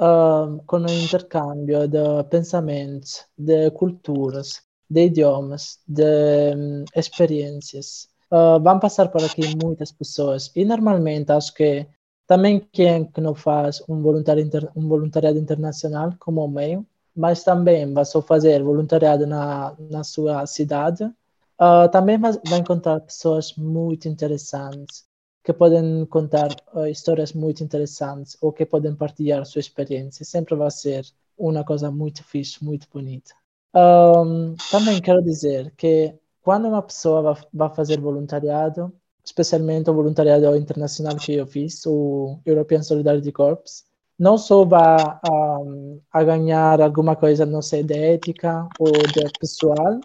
uh, 0.00 0.60
com 0.66 0.78
o 0.78 0.90
intercâmbio 0.90 1.86
de 1.86 2.24
pensamentos, 2.28 3.24
de 3.38 3.70
culturas, 3.70 4.63
de 4.88 5.06
idiomas, 5.06 5.78
de 5.86 6.54
um, 6.56 6.84
experiências. 6.94 8.08
Uh, 8.30 8.58
vão 8.60 8.78
passar 8.78 9.08
por 9.08 9.22
aqui 9.22 9.42
muitas 9.62 9.92
pessoas 9.92 10.50
e 10.56 10.64
normalmente 10.64 11.30
acho 11.30 11.54
que 11.54 11.86
também 12.26 12.60
quem 12.72 13.04
que 13.04 13.20
não 13.20 13.34
faz 13.34 13.82
um, 13.88 14.00
voluntário 14.02 14.42
inter, 14.42 14.70
um 14.74 14.88
voluntariado 14.88 15.38
internacional 15.38 16.14
como 16.18 16.44
o 16.44 16.48
meu, 16.48 16.84
mas 17.14 17.44
também 17.44 17.92
vai 17.92 18.04
só 18.04 18.20
fazer 18.22 18.62
voluntariado 18.62 19.26
na, 19.26 19.76
na 19.78 20.02
sua 20.02 20.46
cidade, 20.46 21.04
uh, 21.04 21.88
também 21.92 22.18
vai, 22.18 22.32
vai, 22.46 22.58
encontrar 22.60 23.00
pessoas 23.00 23.54
muito 23.56 24.08
interessantes 24.08 25.04
que 25.44 25.52
podem 25.52 26.06
contar 26.06 26.48
uh, 26.72 26.86
histórias 26.86 27.32
muito 27.34 27.62
interessantes 27.62 28.36
ou 28.40 28.52
que 28.52 28.64
podem 28.64 28.94
partilhar 28.96 29.44
sua 29.44 29.60
experiência. 29.60 30.24
Sempre 30.24 30.54
vai 30.56 30.70
ser 30.70 31.06
uma 31.36 31.62
coisa 31.64 31.90
muito 31.90 32.24
fixe, 32.24 32.64
muito 32.64 32.88
bonita. 32.92 33.34
Um, 33.74 34.54
também 34.70 35.00
quero 35.00 35.22
dizer 35.22 35.72
que 35.76 36.14
quando 36.42 36.68
uma 36.68 36.82
pessoa 36.82 37.36
vai 37.52 37.74
fazer 37.74 38.00
voluntariado, 38.00 38.92
especialmente 39.24 39.90
o 39.90 39.94
voluntariado 39.94 40.54
internacional 40.56 41.16
que 41.16 41.34
eu 41.34 41.46
fiz, 41.46 41.84
o 41.86 42.38
European 42.44 42.82
Solidarity 42.82 43.32
Corps, 43.32 43.84
não 44.18 44.38
só 44.38 44.64
vai 44.64 45.18
um, 45.28 46.00
a 46.12 46.22
ganhar 46.22 46.80
alguma 46.80 47.16
coisa, 47.16 47.44
não 47.44 47.62
sei, 47.62 47.82
de 47.82 47.94
ética 47.94 48.68
ou 48.78 48.92
de 48.92 49.24
pessoal, 49.40 50.00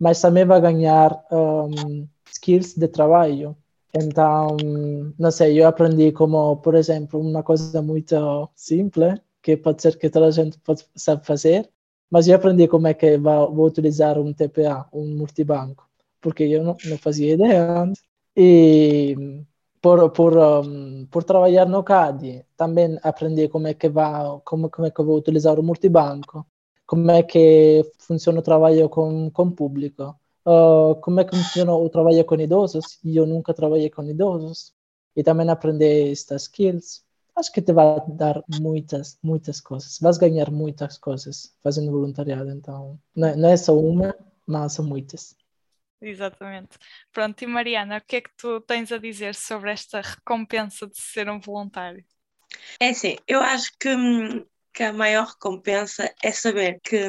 mas 0.00 0.20
também 0.20 0.44
vai 0.44 0.60
ganhar 0.60 1.24
um, 1.30 2.08
skills 2.32 2.74
de 2.74 2.88
trabalho. 2.88 3.56
Então, 3.94 4.56
não 5.18 5.30
sei, 5.30 5.60
eu 5.60 5.68
aprendi 5.68 6.10
como, 6.12 6.56
por 6.56 6.74
exemplo, 6.74 7.20
uma 7.20 7.42
coisa 7.42 7.82
muito 7.82 8.50
simples, 8.56 9.20
que 9.42 9.56
pode 9.56 9.82
ser 9.82 9.96
que 9.98 10.10
toda 10.10 10.26
a 10.26 10.30
gente 10.30 10.58
pode, 10.60 10.84
sabe 10.96 11.24
fazer, 11.26 11.68
mas 12.12 12.28
eu 12.28 12.36
aprendi 12.36 12.68
como 12.68 12.86
é 12.88 12.94
que 12.94 13.16
vou, 13.16 13.54
vou 13.54 13.66
utilizar 13.66 14.18
um 14.18 14.34
TPA, 14.34 14.86
um 14.92 15.16
multibanco, 15.16 15.88
porque 16.20 16.42
eu 16.44 16.62
não, 16.62 16.76
não 16.84 16.98
fazia 16.98 17.32
ideia 17.34 17.80
antes. 17.82 18.02
E 18.36 19.16
por, 19.80 20.10
por, 20.10 20.36
um, 20.36 21.06
por 21.06 21.24
trabalhar 21.24 21.66
no 21.66 21.82
CAD, 21.82 22.44
também 22.54 22.98
aprendi 23.02 23.48
como 23.48 23.66
é 23.66 23.74
que 23.74 23.88
vai, 23.88 24.24
como, 24.44 24.68
como 24.70 24.86
é 24.86 24.90
que 24.90 25.02
vou 25.02 25.16
utilizar 25.16 25.58
o 25.58 25.62
multibanco, 25.62 26.46
como 26.86 27.10
é 27.10 27.22
que 27.22 27.82
funciona 27.98 28.40
o 28.40 28.42
trabalho 28.42 28.88
com, 28.90 29.30
com 29.30 29.50
público, 29.50 30.14
uh, 30.46 30.94
como 31.00 31.20
é 31.20 31.24
que 31.24 31.34
funciona 31.34 31.74
o 31.74 31.88
trabalho 31.88 32.24
com 32.26 32.34
idosos, 32.36 32.98
eu 33.04 33.26
nunca 33.26 33.54
trabalhei 33.54 33.88
com 33.90 34.04
idosos, 34.04 34.74
e 35.16 35.22
também 35.22 35.48
aprendi 35.48 36.10
estas 36.12 36.42
skills 36.42 37.01
acho 37.36 37.52
que 37.52 37.62
te 37.62 37.72
vai 37.72 38.00
dar 38.08 38.42
muitas, 38.60 39.18
muitas 39.22 39.60
coisas. 39.60 39.98
Vais 40.00 40.18
ganhar 40.18 40.50
muitas 40.50 40.98
coisas 40.98 41.56
fazendo 41.62 41.90
voluntariado. 41.90 42.50
Então, 42.50 42.98
não 43.14 43.28
é, 43.28 43.36
não 43.36 43.48
é 43.48 43.56
só 43.56 43.76
uma, 43.76 44.14
mas 44.46 44.74
são 44.74 44.84
muitas. 44.84 45.36
Exatamente. 46.00 46.78
Pronto, 47.12 47.42
e 47.42 47.46
Mariana, 47.46 47.98
o 47.98 48.00
que 48.00 48.16
é 48.16 48.20
que 48.20 48.30
tu 48.36 48.60
tens 48.60 48.90
a 48.90 48.98
dizer 48.98 49.34
sobre 49.34 49.70
esta 49.70 50.00
recompensa 50.00 50.86
de 50.86 51.00
ser 51.00 51.30
um 51.30 51.40
voluntário? 51.40 52.04
É 52.80 52.90
assim, 52.90 53.16
eu 53.26 53.40
acho 53.40 53.70
que, 53.78 53.88
que 54.74 54.82
a 54.82 54.92
maior 54.92 55.26
recompensa 55.26 56.12
é 56.22 56.32
saber 56.32 56.80
que, 56.82 57.08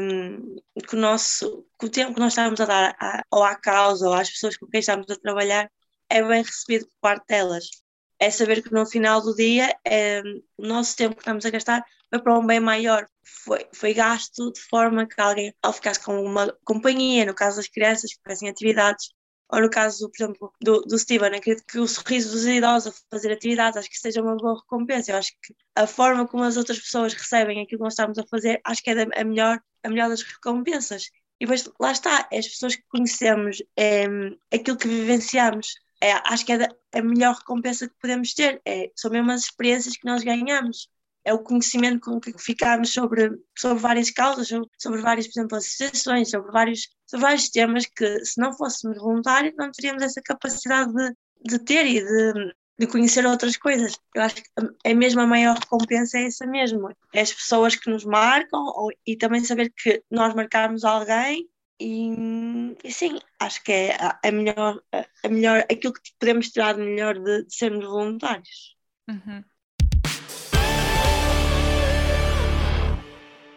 que, 0.88 0.96
o 0.96 1.00
nosso, 1.00 1.66
que 1.80 1.88
o 1.88 1.90
tempo 1.90 2.14
que 2.14 2.20
nós 2.20 2.34
estamos 2.34 2.62
a 2.62 2.66
dar 2.66 2.96
à, 3.00 3.24
ou 3.32 3.44
à 3.44 3.56
causa 3.56 4.08
ou 4.08 4.14
às 4.14 4.30
pessoas 4.30 4.56
com 4.58 4.68
quem 4.68 4.80
estamos 4.80 5.10
a 5.10 5.16
trabalhar 5.16 5.70
é 6.10 6.24
bem 6.24 6.44
recebido 6.44 6.86
por 6.86 6.96
parte 7.02 7.28
delas 7.28 7.83
é 8.20 8.32
saber 8.32 8.62
que 8.62 8.72
no 8.72 8.86
final 8.86 9.22
do 9.22 9.36
dia 9.36 9.76
é, 9.86 10.22
o 10.58 10.66
nosso 10.66 10.96
tempo 10.96 11.16
que 11.16 11.22
estamos 11.22 11.46
a 11.46 11.50
gastar 11.50 11.84
foi 12.10 12.22
para 12.22 12.38
um 12.38 12.46
bem 12.46 12.60
maior. 12.60 13.08
Foi, 13.24 13.66
foi 13.74 13.94
gasto 13.94 14.52
de 14.52 14.62
forma 14.62 15.08
que 15.08 15.20
alguém, 15.20 15.54
ao 15.62 15.74
ficar 15.74 15.98
com 16.00 16.24
uma 16.24 16.56
companhia, 16.64 17.26
no 17.26 17.34
caso 17.34 17.58
das 17.58 17.68
crianças 17.68 18.14
que 18.14 18.22
fazem 18.24 18.50
atividades, 18.50 19.10
ou 19.54 19.62
no 19.62 19.70
caso, 19.70 20.10
por 20.10 20.24
exemplo, 20.24 20.54
do, 20.62 20.82
do 20.82 20.98
Steven, 20.98 21.36
acredito 21.36 21.64
que 21.68 21.78
o 21.78 21.88
sorriso 21.88 22.32
dos 22.32 22.46
idosos 22.46 22.94
a 22.94 22.96
fazer 23.12 23.32
atividades, 23.32 23.78
acho 23.78 23.90
que 23.90 24.00
seja 24.00 24.22
uma 24.22 24.36
boa 24.36 24.60
recompensa. 24.60 25.12
Eu 25.12 25.18
acho 25.18 25.32
que 25.44 25.54
a 25.76 25.86
forma 25.86 26.28
como 26.28 26.44
as 26.44 26.58
outras 26.58 26.80
pessoas 26.80 27.14
recebem 27.14 27.62
aquilo 27.62 27.80
que 27.80 27.84
nós 27.84 27.94
estamos 27.94 28.18
a 28.18 28.26
fazer, 28.26 28.60
acho 28.64 28.82
que 28.82 28.90
é 28.90 29.04
a 29.04 29.24
melhor, 29.24 29.60
a 29.84 29.90
melhor 29.90 30.10
das 30.10 30.24
recompensas. 30.24 31.12
E 31.40 31.46
depois, 31.46 31.70
lá 31.80 31.92
está, 31.92 32.28
é 32.32 32.40
as 32.40 32.48
pessoas 32.48 32.76
que 32.76 32.84
conhecemos, 32.88 33.62
é 33.78 34.06
aquilo 34.52 34.78
que 34.78 34.88
vivenciamos 34.88 35.76
é, 36.04 36.22
acho 36.26 36.46
que 36.46 36.52
é 36.52 36.68
a 36.94 37.02
melhor 37.02 37.34
recompensa 37.34 37.88
que 37.88 37.96
podemos 38.02 38.34
ter. 38.34 38.62
É, 38.66 38.92
são 38.94 39.10
mesmo 39.10 39.32
as 39.32 39.44
experiências 39.44 39.96
que 39.96 40.06
nós 40.06 40.22
ganhamos. 40.22 40.90
É 41.24 41.34
o 41.34 41.40
conhecimento 41.40 42.02
com 42.02 42.20
que 42.20 42.34
ficamos 42.38 42.92
sobre, 42.92 43.32
sobre 43.58 43.80
várias 43.80 44.12
causas, 44.12 44.50
sobre, 44.78 45.02
várias, 45.02 45.28
por 45.28 45.40
exemplo, 45.40 45.58
associações, 45.58 46.30
sobre 46.30 46.52
vários, 46.52 46.90
sobre 47.08 47.26
vários 47.26 47.50
temas 47.50 47.86
que, 47.86 48.26
se 48.26 48.38
não 48.42 48.52
fôssemos 48.52 48.98
voluntários, 48.98 49.54
não 49.58 49.72
teríamos 49.72 50.04
essa 50.04 50.22
capacidade 50.22 50.92
de, 50.94 51.16
de 51.46 51.60
ter 51.60 51.86
e 51.86 52.04
de, 52.04 52.54
de 52.80 52.88
conhecer 52.88 53.26
outras 53.26 53.56
coisas. 53.56 53.98
Eu 54.14 54.24
acho 54.24 54.36
que 54.36 54.44
é 54.84 54.94
mesmo 54.94 55.22
a 55.22 55.26
maior 55.26 55.58
recompensa 55.58 56.18
é 56.18 56.26
essa 56.26 56.46
mesmo. 56.46 56.90
É 57.14 57.22
as 57.22 57.32
pessoas 57.32 57.78
que 57.78 57.90
nos 57.90 58.04
marcam 58.04 58.62
ou, 58.62 58.92
e 59.08 59.16
também 59.16 59.42
saber 59.42 59.72
que 59.74 60.04
nós 60.12 60.36
marcarmos 60.36 60.84
alguém 60.84 61.48
e, 61.80 62.76
e 62.84 62.92
sim, 62.92 63.20
acho 63.40 63.64
que 63.64 63.72
é 63.72 63.96
a, 63.96 64.20
a, 64.24 64.32
melhor, 64.32 64.82
a, 65.24 65.30
melhor, 65.30 65.60
aquilo 65.70 65.94
que 65.94 66.12
podemos 66.20 66.50
tirar 66.50 66.76
de 66.76 66.82
melhor 66.82 67.16
de, 67.20 67.46
de 67.46 67.56
sermos 67.56 67.86
voluntários. 67.86 68.76
Uhum. 69.10 69.44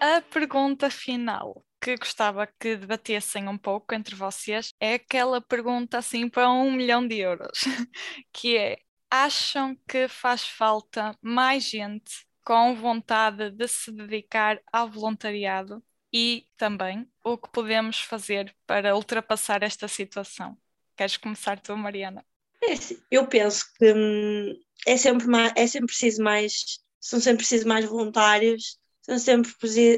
A 0.01 0.21
pergunta 0.23 0.91
final 0.91 1.65
que 1.81 1.97
gostava 1.97 2.47
que 2.59 2.77
debatessem 2.77 3.49
um 3.49 3.57
pouco 3.57 3.95
entre 3.95 4.15
vocês 4.15 4.73
é 4.81 4.95
aquela 4.95 5.41
pergunta 5.41 5.99
assim 5.99 6.29
para 6.29 6.51
um 6.51 6.73
milhão 6.73 7.07
de 7.07 7.19
euros, 7.19 7.61
que 8.33 8.57
é 8.57 8.79
acham 9.11 9.77
que 9.89 10.09
faz 10.09 10.47
falta 10.47 11.17
mais 11.23 11.65
gente 11.65 12.27
com 12.45 12.75
vontade 12.75 13.51
de 13.51 13.69
se 13.69 13.93
dedicar 13.93 14.61
ao 14.73 14.89
voluntariado 14.89 15.83
e 16.13 16.47
também 16.57 17.09
o 17.25 17.37
que 17.37 17.51
podemos 17.51 18.01
fazer 18.01 18.55
para 18.67 18.97
ultrapassar 18.97 19.63
esta 19.63 19.89
situação. 19.89 20.57
Queres 20.97 21.17
começar 21.17 21.61
tu, 21.61 21.77
Mariana? 21.77 22.25
É, 22.63 22.75
eu 23.11 23.27
penso 23.27 23.67
que 23.79 23.93
hum, 23.93 24.59
é 24.87 24.97
sempre, 24.97 25.27
mais, 25.27 25.53
é 25.57 25.67
sempre 25.67 25.89
preciso 25.89 26.23
mais, 26.23 26.81
são 27.01 27.21
sempre 27.21 27.39
preciso 27.39 27.69
mais 27.69 27.85
voluntários, 27.85 28.79
são 29.03 29.19
sempre 29.19 29.53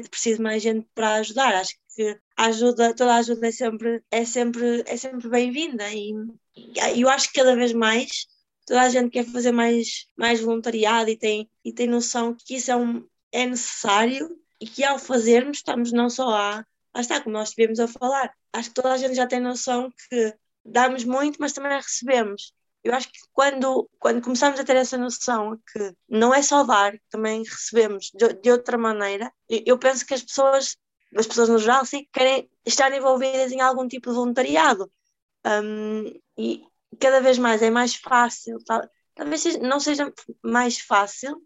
preciso 0.09 0.41
mais 0.41 0.61
gente 0.61 0.87
para 0.93 1.15
ajudar. 1.15 1.55
Acho 1.55 1.73
que 1.95 2.19
a 2.37 2.45
ajuda, 2.45 2.93
toda 2.93 3.13
a 3.13 3.17
ajuda 3.17 3.47
é 3.47 3.51
sempre, 3.51 4.03
é 4.11 4.25
sempre, 4.25 4.83
é 4.85 4.97
sempre 4.97 5.29
bem-vinda 5.29 5.89
e, 5.91 6.11
e 6.95 7.01
eu 7.01 7.09
acho 7.09 7.27
que 7.27 7.39
cada 7.39 7.55
vez 7.55 7.73
mais 7.73 8.27
toda 8.69 8.81
a 8.83 8.89
gente 8.89 9.09
quer 9.09 9.25
fazer 9.25 9.51
mais, 9.51 10.05
mais 10.15 10.39
voluntariado 10.39 11.09
e 11.09 11.17
tem, 11.17 11.49
e 11.65 11.73
tem 11.73 11.87
noção 11.87 12.35
que 12.35 12.55
isso 12.55 12.69
é, 12.69 12.75
um, 12.75 13.03
é 13.31 13.47
necessário 13.47 14.29
e 14.59 14.67
que 14.67 14.83
ao 14.83 14.99
fazermos 14.99 15.57
estamos 15.57 15.91
não 15.91 16.09
só 16.09 16.29
a, 16.29 16.65
lá 16.93 17.01
está, 17.01 17.21
como 17.21 17.33
nós 17.33 17.49
estivemos 17.49 17.79
a 17.79 17.87
falar, 17.87 18.33
acho 18.53 18.69
que 18.69 18.75
toda 18.75 18.93
a 18.93 18.97
gente 18.97 19.15
já 19.15 19.27
tem 19.27 19.39
noção 19.39 19.91
que 20.09 20.35
damos 20.65 21.03
muito, 21.03 21.37
mas 21.39 21.53
também 21.53 21.71
recebemos. 21.73 22.53
Eu 22.83 22.93
acho 22.93 23.09
que 23.09 23.19
quando, 23.33 23.89
quando 23.99 24.21
começamos 24.21 24.59
a 24.59 24.63
ter 24.63 24.75
essa 24.75 24.97
noção 24.97 25.59
que 25.71 25.93
não 26.07 26.33
é 26.33 26.41
só 26.41 26.63
dar, 26.63 26.93
também 27.09 27.43
recebemos 27.43 28.09
de, 28.13 28.33
de 28.33 28.51
outra 28.51 28.77
maneira, 28.77 29.31
eu 29.49 29.77
penso 29.77 30.05
que 30.05 30.13
as 30.13 30.23
pessoas, 30.23 30.77
as 31.15 31.27
pessoas 31.27 31.49
no 31.49 31.57
geral, 31.57 31.85
sim, 31.85 32.07
querem 32.11 32.49
estar 32.65 32.93
envolvidas 32.93 33.51
em 33.51 33.61
algum 33.61 33.87
tipo 33.87 34.09
de 34.09 34.15
voluntariado. 34.15 34.89
Um, 35.45 36.19
e 36.37 36.63
cada 36.99 37.19
vez 37.21 37.37
mais 37.37 37.61
é 37.61 37.69
mais 37.69 37.95
fácil, 37.95 38.57
talvez 39.15 39.57
não 39.59 39.79
seja 39.79 40.11
mais 40.41 40.79
fácil, 40.79 41.41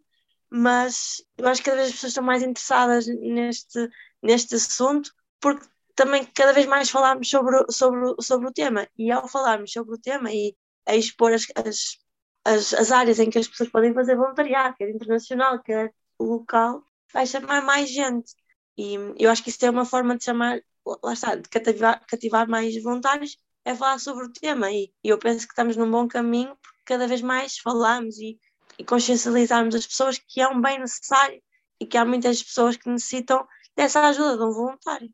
mas 0.55 1.25
eu 1.35 1.47
acho 1.47 1.63
que 1.63 1.65
cada 1.65 1.77
vez 1.77 1.87
as 1.87 1.95
pessoas 1.95 2.11
estão 2.11 2.23
mais 2.23 2.43
interessadas 2.43 3.07
neste, 3.07 3.89
neste 4.21 4.53
assunto, 4.53 5.11
porque 5.39 5.65
também 5.95 6.23
cada 6.25 6.53
vez 6.53 6.67
mais 6.67 6.91
falarmos 6.91 7.27
sobre, 7.27 7.65
sobre, 7.71 8.13
sobre 8.21 8.49
o 8.49 8.53
tema. 8.53 8.87
E 8.95 9.11
ao 9.11 9.27
falarmos 9.27 9.71
sobre 9.71 9.95
o 9.95 9.97
tema 9.99 10.31
e 10.31 10.55
a 10.85 10.95
expor 10.95 11.33
as, 11.33 11.47
as, 11.55 11.97
as, 12.45 12.71
as 12.71 12.91
áreas 12.91 13.17
em 13.17 13.31
que 13.31 13.39
as 13.39 13.47
pessoas 13.47 13.69
podem 13.69 13.95
fazer 13.95 14.15
voluntariado, 14.15 14.75
quer 14.77 14.89
internacional, 14.91 15.59
quer 15.63 15.91
local, 16.19 16.83
vai 17.11 17.25
chamar 17.25 17.63
mais 17.63 17.89
gente. 17.89 18.35
E 18.77 18.93
eu 19.17 19.31
acho 19.31 19.43
que 19.43 19.49
isso 19.49 19.65
é 19.65 19.71
uma 19.71 19.85
forma 19.85 20.15
de 20.15 20.23
chamar, 20.23 20.61
lá 21.03 21.13
está, 21.13 21.33
de 21.35 21.49
cativar, 21.49 22.05
cativar 22.05 22.47
mais 22.47 22.79
voluntários, 22.83 23.39
é 23.65 23.73
falar 23.73 23.97
sobre 23.97 24.25
o 24.25 24.31
tema. 24.31 24.71
E 24.71 24.91
eu 25.03 25.17
penso 25.17 25.47
que 25.47 25.53
estamos 25.53 25.75
num 25.75 25.89
bom 25.89 26.07
caminho, 26.07 26.55
porque 26.61 26.81
cada 26.85 27.07
vez 27.07 27.23
mais 27.23 27.57
falamos 27.57 28.19
e, 28.19 28.39
e 28.77 28.83
consciencializarmos 28.83 29.75
as 29.75 29.87
pessoas 29.87 30.17
que 30.17 30.41
é 30.41 30.47
um 30.47 30.61
bem 30.61 30.79
necessário 30.79 31.41
e 31.79 31.85
que 31.85 31.97
há 31.97 32.05
muitas 32.05 32.41
pessoas 32.41 32.77
que 32.77 32.89
necessitam 32.89 33.47
dessa 33.75 34.01
ajuda 34.07 34.37
de 34.37 34.43
um 34.43 34.51
voluntário. 34.51 35.09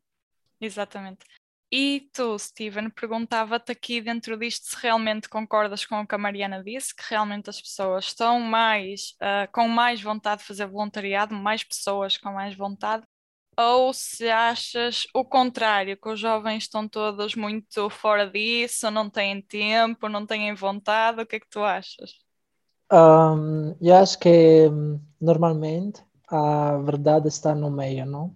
Exatamente. 0.60 1.24
E 1.72 2.08
tu, 2.12 2.36
Steven, 2.36 2.90
perguntava-te 2.90 3.70
aqui 3.70 4.00
dentro 4.00 4.36
disto 4.36 4.66
se 4.66 4.76
realmente 4.82 5.28
concordas 5.28 5.86
com 5.86 6.00
o 6.00 6.06
que 6.06 6.14
a 6.14 6.18
Mariana 6.18 6.64
disse, 6.64 6.94
que 6.94 7.04
realmente 7.08 7.48
as 7.48 7.60
pessoas 7.60 8.06
estão 8.06 8.40
mais, 8.40 9.14
uh, 9.22 9.50
com 9.52 9.68
mais 9.68 10.02
vontade 10.02 10.40
de 10.40 10.48
fazer 10.48 10.66
voluntariado, 10.66 11.32
mais 11.32 11.62
pessoas 11.62 12.18
com 12.18 12.32
mais 12.32 12.56
vontade, 12.56 13.04
ou 13.56 13.92
se 13.92 14.28
achas 14.28 15.06
o 15.14 15.24
contrário, 15.24 15.96
que 15.96 16.08
os 16.08 16.18
jovens 16.18 16.64
estão 16.64 16.88
todos 16.88 17.36
muito 17.36 17.88
fora 17.90 18.28
disso, 18.28 18.90
não 18.90 19.08
têm 19.08 19.40
tempo, 19.40 20.08
não 20.08 20.26
têm 20.26 20.52
vontade, 20.54 21.22
o 21.22 21.26
que 21.26 21.36
é 21.36 21.40
que 21.40 21.48
tu 21.48 21.62
achas? 21.62 22.10
Um, 22.92 23.74
eu 23.80 23.94
acho 23.94 24.18
que 24.18 24.68
hum, 24.68 25.00
normalmente 25.20 26.02
a 26.28 26.78
verdade 26.78 27.28
está 27.28 27.54
no 27.54 27.70
meio, 27.70 28.04
não? 28.06 28.34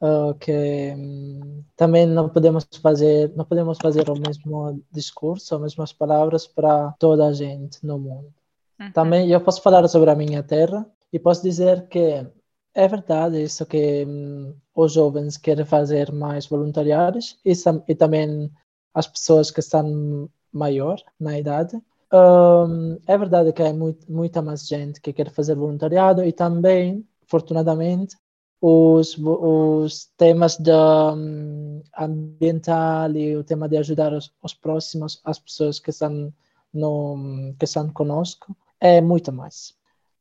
Uh, 0.00 0.34
que 0.34 0.92
um, 0.96 1.64
também 1.76 2.06
não 2.06 2.28
podemos 2.28 2.66
fazer 2.82 3.32
não 3.34 3.44
podemos 3.44 3.78
fazer 3.78 4.10
o 4.10 4.14
mesmo 4.14 4.82
discurso, 4.92 5.54
as 5.54 5.60
mesmas 5.60 5.92
palavras 5.92 6.46
para 6.46 6.92
toda 6.98 7.26
a 7.26 7.32
gente 7.32 7.84
no 7.86 7.98
mundo. 7.98 8.32
Uhum. 8.78 8.92
Também 8.92 9.30
eu 9.30 9.40
posso 9.40 9.62
falar 9.62 9.86
sobre 9.88 10.10
a 10.10 10.14
minha 10.14 10.42
terra 10.42 10.86
e 11.12 11.18
posso 11.18 11.42
dizer 11.42 11.88
que 11.88 12.26
é 12.74 12.88
verdade 12.88 13.42
isso 13.42 13.64
que 13.64 14.04
um, 14.04 14.54
os 14.74 14.92
jovens 14.92 15.36
querem 15.36 15.64
fazer 15.64 16.12
mais 16.12 16.46
voluntariados 16.46 17.38
e, 17.44 17.52
e 17.88 17.94
também 17.94 18.50
as 18.92 19.06
pessoas 19.06 19.50
que 19.50 19.60
estão 19.60 20.28
maior 20.52 21.00
na 21.18 21.38
idade. 21.38 21.80
Um, 22.14 22.96
é 23.08 23.18
verdade 23.18 23.52
que 23.52 23.60
há 23.60 23.72
muito, 23.72 24.10
muita 24.10 24.40
mais 24.40 24.68
gente 24.68 25.00
que 25.00 25.12
quer 25.12 25.32
fazer 25.32 25.56
voluntariado 25.56 26.22
e 26.24 26.32
também, 26.32 27.04
fortunadamente, 27.26 28.16
os, 28.60 29.18
os 29.18 30.06
temas 30.16 30.56
de, 30.56 30.70
um, 30.70 31.82
ambiental 31.98 33.10
e 33.16 33.36
o 33.36 33.42
tema 33.42 33.68
de 33.68 33.78
ajudar 33.78 34.12
os, 34.12 34.32
os 34.40 34.54
próximos, 34.54 35.20
as 35.24 35.40
pessoas 35.40 35.80
que 35.80 35.90
estão, 35.90 36.32
no, 36.72 37.52
que 37.58 37.64
estão 37.64 37.90
conosco, 37.90 38.56
é 38.78 39.00
muito 39.00 39.32
mais. 39.32 39.74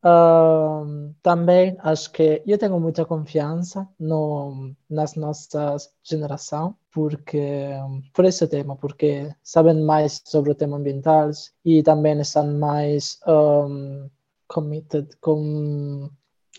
Uh, 0.04 1.16
também 1.22 1.78
acho 1.80 2.12
que 2.12 2.44
eu 2.46 2.58
tenho 2.58 2.78
muita 2.78 3.06
confiança 3.06 3.88
no, 3.98 4.76
nas 4.90 5.16
nossas 5.16 5.94
geração, 6.04 6.76
porque 6.92 7.72
por 8.14 8.26
esse 8.26 8.46
tema, 8.48 8.76
porque 8.76 9.34
sabem 9.42 9.82
mais 9.82 10.22
sobre 10.26 10.52
o 10.52 10.56
tema 10.56 10.76
ambiental 10.76 11.30
e 11.64 11.82
também 11.82 12.20
estão 12.20 12.46
mais 12.60 13.18
um, 13.26 14.10
committed, 14.46 15.08
com, 15.22 16.10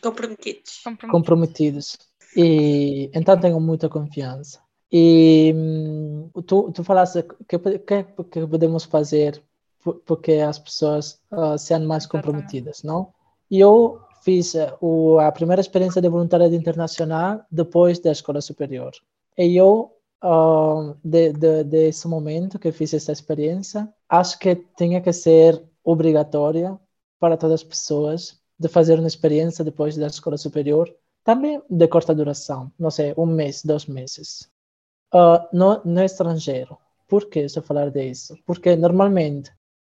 comprometidos. 0.01 0.83
comprometidos. 1.11 1.99
E 2.35 3.11
então 3.13 3.39
tenho 3.39 3.61
muita 3.61 3.91
confiança. 3.91 4.59
E 4.91 5.53
hum, 5.55 6.31
tu, 6.47 6.73
tu 6.73 6.83
falaste 6.83 7.25
que, 7.47 7.59
que, 7.59 8.05
que 8.05 8.47
podemos 8.47 8.85
fazer 8.85 9.43
porque 10.07 10.33
as 10.33 10.59
pessoas 10.59 11.21
uh, 11.31 11.59
sejam 11.59 11.87
mais 11.87 12.07
comprometidas, 12.07 12.83
não? 12.83 13.13
E 13.51 13.61
eu 13.61 14.01
fiz 14.23 14.55
eh, 14.55 14.75
o, 14.81 15.19
a 15.19 15.31
primeira 15.31 15.61
experiência 15.61 16.01
de 16.01 16.09
voluntariado 16.09 16.55
internacional 16.55 17.45
depois 17.51 17.99
da 17.99 18.11
escola 18.11 18.41
superior. 18.41 18.93
E 19.37 19.57
eu, 19.57 19.93
uh, 20.25 20.97
de, 21.05 21.33
de, 21.33 21.65
desse 21.65 22.09
momento 22.09 22.59
que 22.59 22.73
fiz 22.73 22.95
essa 22.95 23.13
experiência, 23.13 23.93
acho 24.09 24.39
que 24.39 24.57
tinha 24.77 25.01
que 25.01 25.13
ser 25.13 25.63
obrigatória 25.85 26.79
para 27.21 27.37
todas 27.37 27.61
as 27.61 27.65
pessoas 27.65 28.41
de 28.59 28.69
fazer 28.69 28.99
uma 28.99 29.09
experiência 29.09 29.65
depois 29.65 29.97
da 29.97 30.07
escola 30.07 30.37
superior, 30.37 30.89
também 31.23 31.61
de 31.69 31.89
curta 31.89 32.15
duração, 32.15 32.73
não 32.79 32.91
sei, 32.91 33.15
um 33.17 33.27
mês, 33.27 33.63
dois 33.65 33.87
meses, 33.87 34.49
uh, 35.13 35.41
no, 35.53 35.83
no 35.85 36.03
estrangeiro. 36.03 36.79
Por 37.09 37.29
que 37.29 37.45
a 37.45 37.63
falar 37.63 37.91
disso? 37.91 38.37
Porque 38.47 38.77
normalmente 38.77 39.51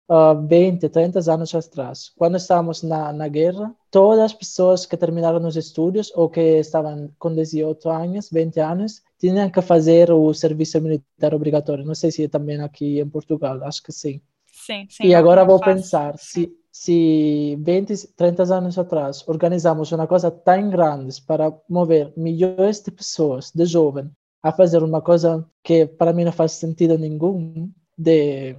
uh, 0.10 0.48
20, 0.48 0.90
30 0.90 1.32
anos 1.32 1.54
atrás, 1.56 2.12
quando 2.18 2.38
estávamos 2.38 2.84
na, 2.84 3.14
na 3.14 3.28
guerra, 3.28 3.74
todas 3.92 4.20
as 4.20 4.34
pessoas 4.34 4.86
que 4.86 4.98
terminaram 4.98 5.46
os 5.46 5.56
estudos 5.56 6.12
ou 6.16 6.30
que 6.30 6.60
estavam 6.60 7.10
com 7.20 7.34
18 7.34 7.90
anos, 7.90 8.30
20 8.32 8.60
anos, 8.60 9.02
tinham 9.20 9.50
que 9.50 9.62
fazer 9.62 10.12
o 10.12 10.34
serviço 10.34 10.82
militar 10.82 11.34
obrigatório. 11.34 11.86
Não 11.86 11.96
sei 11.96 12.12
se 12.12 12.24
é 12.24 12.28
também 12.28 12.60
aqui 12.62 13.00
em 13.00 13.10
Portugal, 13.10 13.64
acho 13.64 13.82
que 13.82 13.92
sim. 13.92 14.22
Sim, 14.46 14.88
sim. 14.90 15.04
E 15.04 15.16
agora 15.16 15.44
vou 15.44 15.60
fácil. 15.60 15.76
pensar, 15.76 16.18
se, 16.18 16.54
se 16.72 17.58
20, 17.62 18.08
30 18.16 18.44
anos 18.56 18.78
atrás 18.78 19.28
organizamos 19.28 19.92
uma 19.92 20.08
coisa 20.08 20.32
tão 20.32 20.70
grande 20.70 21.22
para 21.22 21.54
mover 21.70 22.14
milhões 22.16 22.82
de 22.82 22.92
pessoas, 22.92 23.52
de 23.54 23.66
jovens, 23.66 24.12
a 24.42 24.52
fazer 24.52 24.84
uma 24.84 25.02
coisa 25.02 25.46
que 25.64 25.86
para 25.86 26.14
mim 26.14 26.26
não 26.26 26.32
faz 26.32 26.54
sentido 26.54 26.98
nenhum 26.98 27.72
de, 27.98 28.56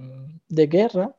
de 0.49 0.65
guerra, 0.67 1.13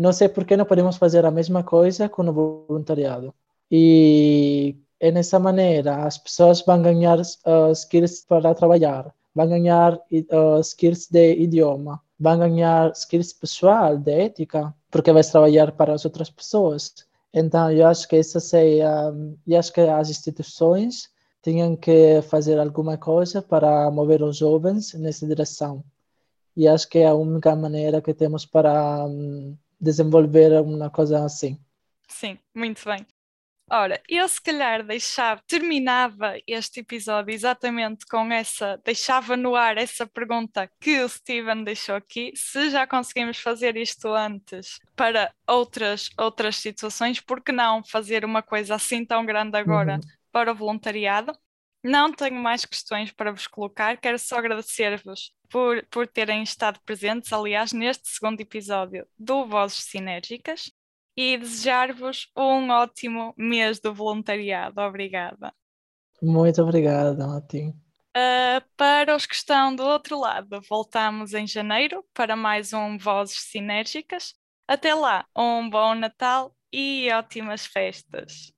não 0.00 0.14
sei 0.14 0.30
por 0.30 0.46
que 0.46 0.56
não 0.56 0.64
podemos 0.64 0.96
fazer 0.96 1.26
a 1.26 1.30
mesma 1.30 1.62
coisa 1.62 2.08
com 2.08 2.22
o 2.26 2.32
voluntariado. 2.32 3.34
E 3.70 4.74
é 4.98 5.10
nessa 5.12 5.38
maneira 5.38 6.06
as 6.06 6.16
pessoas 6.16 6.62
vão 6.62 6.80
ganhar 6.80 7.18
uh, 7.20 7.70
skills 7.72 8.24
para 8.26 8.54
trabalhar, 8.54 9.14
vão 9.34 9.46
ganhar 9.46 9.94
uh, 9.94 10.60
skills 10.60 11.06
de 11.10 11.34
idioma, 11.34 12.00
vão 12.18 12.38
ganhar 12.38 12.90
skills 12.92 13.34
pessoal, 13.34 13.98
de 13.98 14.10
ética, 14.10 14.74
porque 14.90 15.12
vai 15.12 15.22
trabalhar 15.22 15.72
para 15.72 15.92
as 15.92 16.06
outras 16.06 16.30
pessoas. 16.30 16.94
Então, 17.32 17.70
eu 17.70 17.86
acho 17.86 18.08
que 18.08 18.16
essa 18.16 18.40
seria, 18.40 19.12
eu 19.46 19.58
acho 19.58 19.70
que 19.70 19.82
as 19.82 20.08
instituições 20.08 21.10
tinham 21.42 21.76
que 21.76 22.22
fazer 22.22 22.58
alguma 22.58 22.96
coisa 22.96 23.42
para 23.42 23.90
mover 23.90 24.22
os 24.22 24.38
jovens 24.38 24.94
nessa 24.94 25.26
direção. 25.26 25.84
E 26.56 26.66
acho 26.66 26.88
que 26.88 27.00
é 27.00 27.08
a 27.08 27.14
única 27.14 27.54
maneira 27.54 28.00
que 28.00 28.14
temos 28.14 28.46
para 28.46 29.04
um, 29.04 29.56
desenvolver 29.80 30.60
uma 30.60 30.90
coisa 30.90 31.24
assim. 31.24 31.58
Sim, 32.08 32.38
muito 32.54 32.84
bem. 32.84 33.06
Ora, 33.72 34.02
eu 34.08 34.26
se 34.26 34.42
calhar 34.42 34.84
deixava, 34.84 35.40
terminava 35.46 36.34
este 36.44 36.80
episódio 36.80 37.32
exatamente 37.32 38.04
com 38.04 38.32
essa, 38.32 38.80
deixava 38.84 39.36
no 39.36 39.54
ar 39.54 39.78
essa 39.78 40.04
pergunta 40.04 40.68
que 40.80 41.00
o 41.00 41.08
Steven 41.08 41.62
deixou 41.62 41.94
aqui, 41.94 42.32
se 42.34 42.68
já 42.70 42.84
conseguimos 42.84 43.38
fazer 43.38 43.76
isto 43.76 44.08
antes 44.08 44.80
para 44.96 45.32
outras, 45.46 46.10
outras 46.18 46.56
situações, 46.56 47.20
por 47.20 47.40
que 47.40 47.52
não 47.52 47.84
fazer 47.84 48.24
uma 48.24 48.42
coisa 48.42 48.74
assim 48.74 49.04
tão 49.04 49.24
grande 49.24 49.56
agora 49.56 49.94
uhum. 49.94 50.10
para 50.32 50.50
o 50.50 50.54
voluntariado? 50.54 51.32
Não 51.82 52.12
tenho 52.12 52.34
mais 52.34 52.64
questões 52.64 53.10
para 53.10 53.32
vos 53.32 53.46
colocar, 53.46 53.96
quero 53.96 54.18
só 54.18 54.36
agradecer-vos 54.36 55.32
por, 55.48 55.84
por 55.90 56.06
terem 56.06 56.42
estado 56.42 56.78
presentes, 56.84 57.32
aliás, 57.32 57.72
neste 57.72 58.08
segundo 58.08 58.40
episódio 58.40 59.06
do 59.18 59.46
Vozes 59.46 59.84
Sinérgicas 59.84 60.70
e 61.16 61.38
desejar-vos 61.38 62.30
um 62.36 62.70
ótimo 62.70 63.34
mês 63.36 63.80
do 63.80 63.94
voluntariado. 63.94 64.80
Obrigada. 64.80 65.54
Muito 66.22 66.62
obrigada, 66.62 67.26
Martim. 67.26 67.74
Uh, 68.16 68.60
para 68.76 69.16
os 69.16 69.24
que 69.24 69.34
estão 69.34 69.74
do 69.74 69.84
outro 69.84 70.18
lado, 70.18 70.60
voltamos 70.68 71.32
em 71.32 71.46
janeiro 71.46 72.04
para 72.12 72.36
mais 72.36 72.72
um 72.72 72.98
Vozes 72.98 73.38
Sinérgicas. 73.38 74.34
Até 74.68 74.94
lá, 74.94 75.26
um 75.36 75.68
bom 75.68 75.94
Natal 75.94 76.54
e 76.72 77.10
ótimas 77.12 77.64
festas. 77.66 78.52